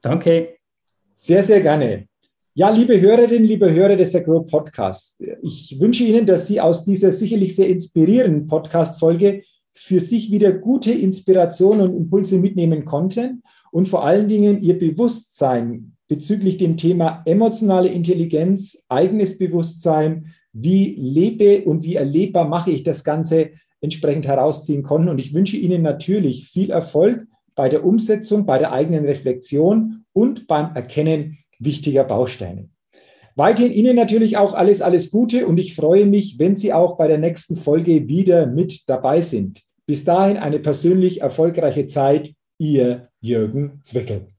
Danke. 0.00 0.56
Sehr, 1.14 1.42
sehr 1.42 1.60
gerne. 1.60 2.06
Ja, 2.54 2.70
liebe 2.70 2.98
Hörerinnen, 2.98 3.44
liebe 3.44 3.72
Hörer 3.72 3.96
des 3.96 4.14
Agro 4.14 4.40
Podcasts, 4.40 5.16
ich 5.42 5.76
wünsche 5.78 6.04
Ihnen, 6.04 6.24
dass 6.24 6.46
Sie 6.46 6.60
aus 6.60 6.84
dieser 6.84 7.12
sicherlich 7.12 7.54
sehr 7.54 7.68
inspirierenden 7.68 8.46
Podcast-Folge 8.46 9.42
für 9.74 10.00
sich 10.00 10.30
wieder 10.30 10.52
gute 10.52 10.90
Inspirationen 10.90 11.90
und 11.90 11.96
Impulse 11.96 12.38
mitnehmen 12.38 12.86
konnten 12.86 13.42
und 13.72 13.88
vor 13.88 14.04
allen 14.04 14.28
Dingen 14.28 14.62
Ihr 14.62 14.78
Bewusstsein 14.78 15.92
bezüglich 16.08 16.56
dem 16.56 16.76
Thema 16.78 17.22
emotionale 17.26 17.88
Intelligenz, 17.88 18.78
eigenes 18.88 19.36
Bewusstsein, 19.36 20.34
wie 20.58 20.94
lebe 20.98 21.64
und 21.64 21.82
wie 21.82 21.96
erlebbar 21.96 22.48
mache 22.48 22.70
ich 22.70 22.82
das 22.82 23.04
Ganze 23.04 23.50
entsprechend 23.80 24.26
herausziehen 24.26 24.82
konnten. 24.82 25.08
Und 25.10 25.18
ich 25.18 25.34
wünsche 25.34 25.56
Ihnen 25.56 25.82
natürlich 25.82 26.48
viel 26.48 26.70
Erfolg 26.70 27.26
bei 27.54 27.68
der 27.68 27.84
Umsetzung, 27.84 28.46
bei 28.46 28.58
der 28.58 28.72
eigenen 28.72 29.04
Reflexion 29.04 30.04
und 30.12 30.46
beim 30.46 30.74
Erkennen 30.74 31.38
wichtiger 31.58 32.04
Bausteine. 32.04 32.68
Weiterhin 33.34 33.72
Ihnen 33.72 33.96
natürlich 33.96 34.38
auch 34.38 34.54
alles, 34.54 34.80
alles 34.80 35.10
Gute 35.10 35.46
und 35.46 35.58
ich 35.58 35.74
freue 35.74 36.06
mich, 36.06 36.38
wenn 36.38 36.56
Sie 36.56 36.72
auch 36.72 36.96
bei 36.96 37.06
der 37.06 37.18
nächsten 37.18 37.56
Folge 37.56 38.08
wieder 38.08 38.46
mit 38.46 38.88
dabei 38.88 39.20
sind. 39.20 39.62
Bis 39.84 40.04
dahin 40.04 40.38
eine 40.38 40.58
persönlich 40.58 41.20
erfolgreiche 41.20 41.86
Zeit, 41.86 42.32
Ihr 42.58 43.08
Jürgen 43.20 43.80
Zwickel. 43.84 44.35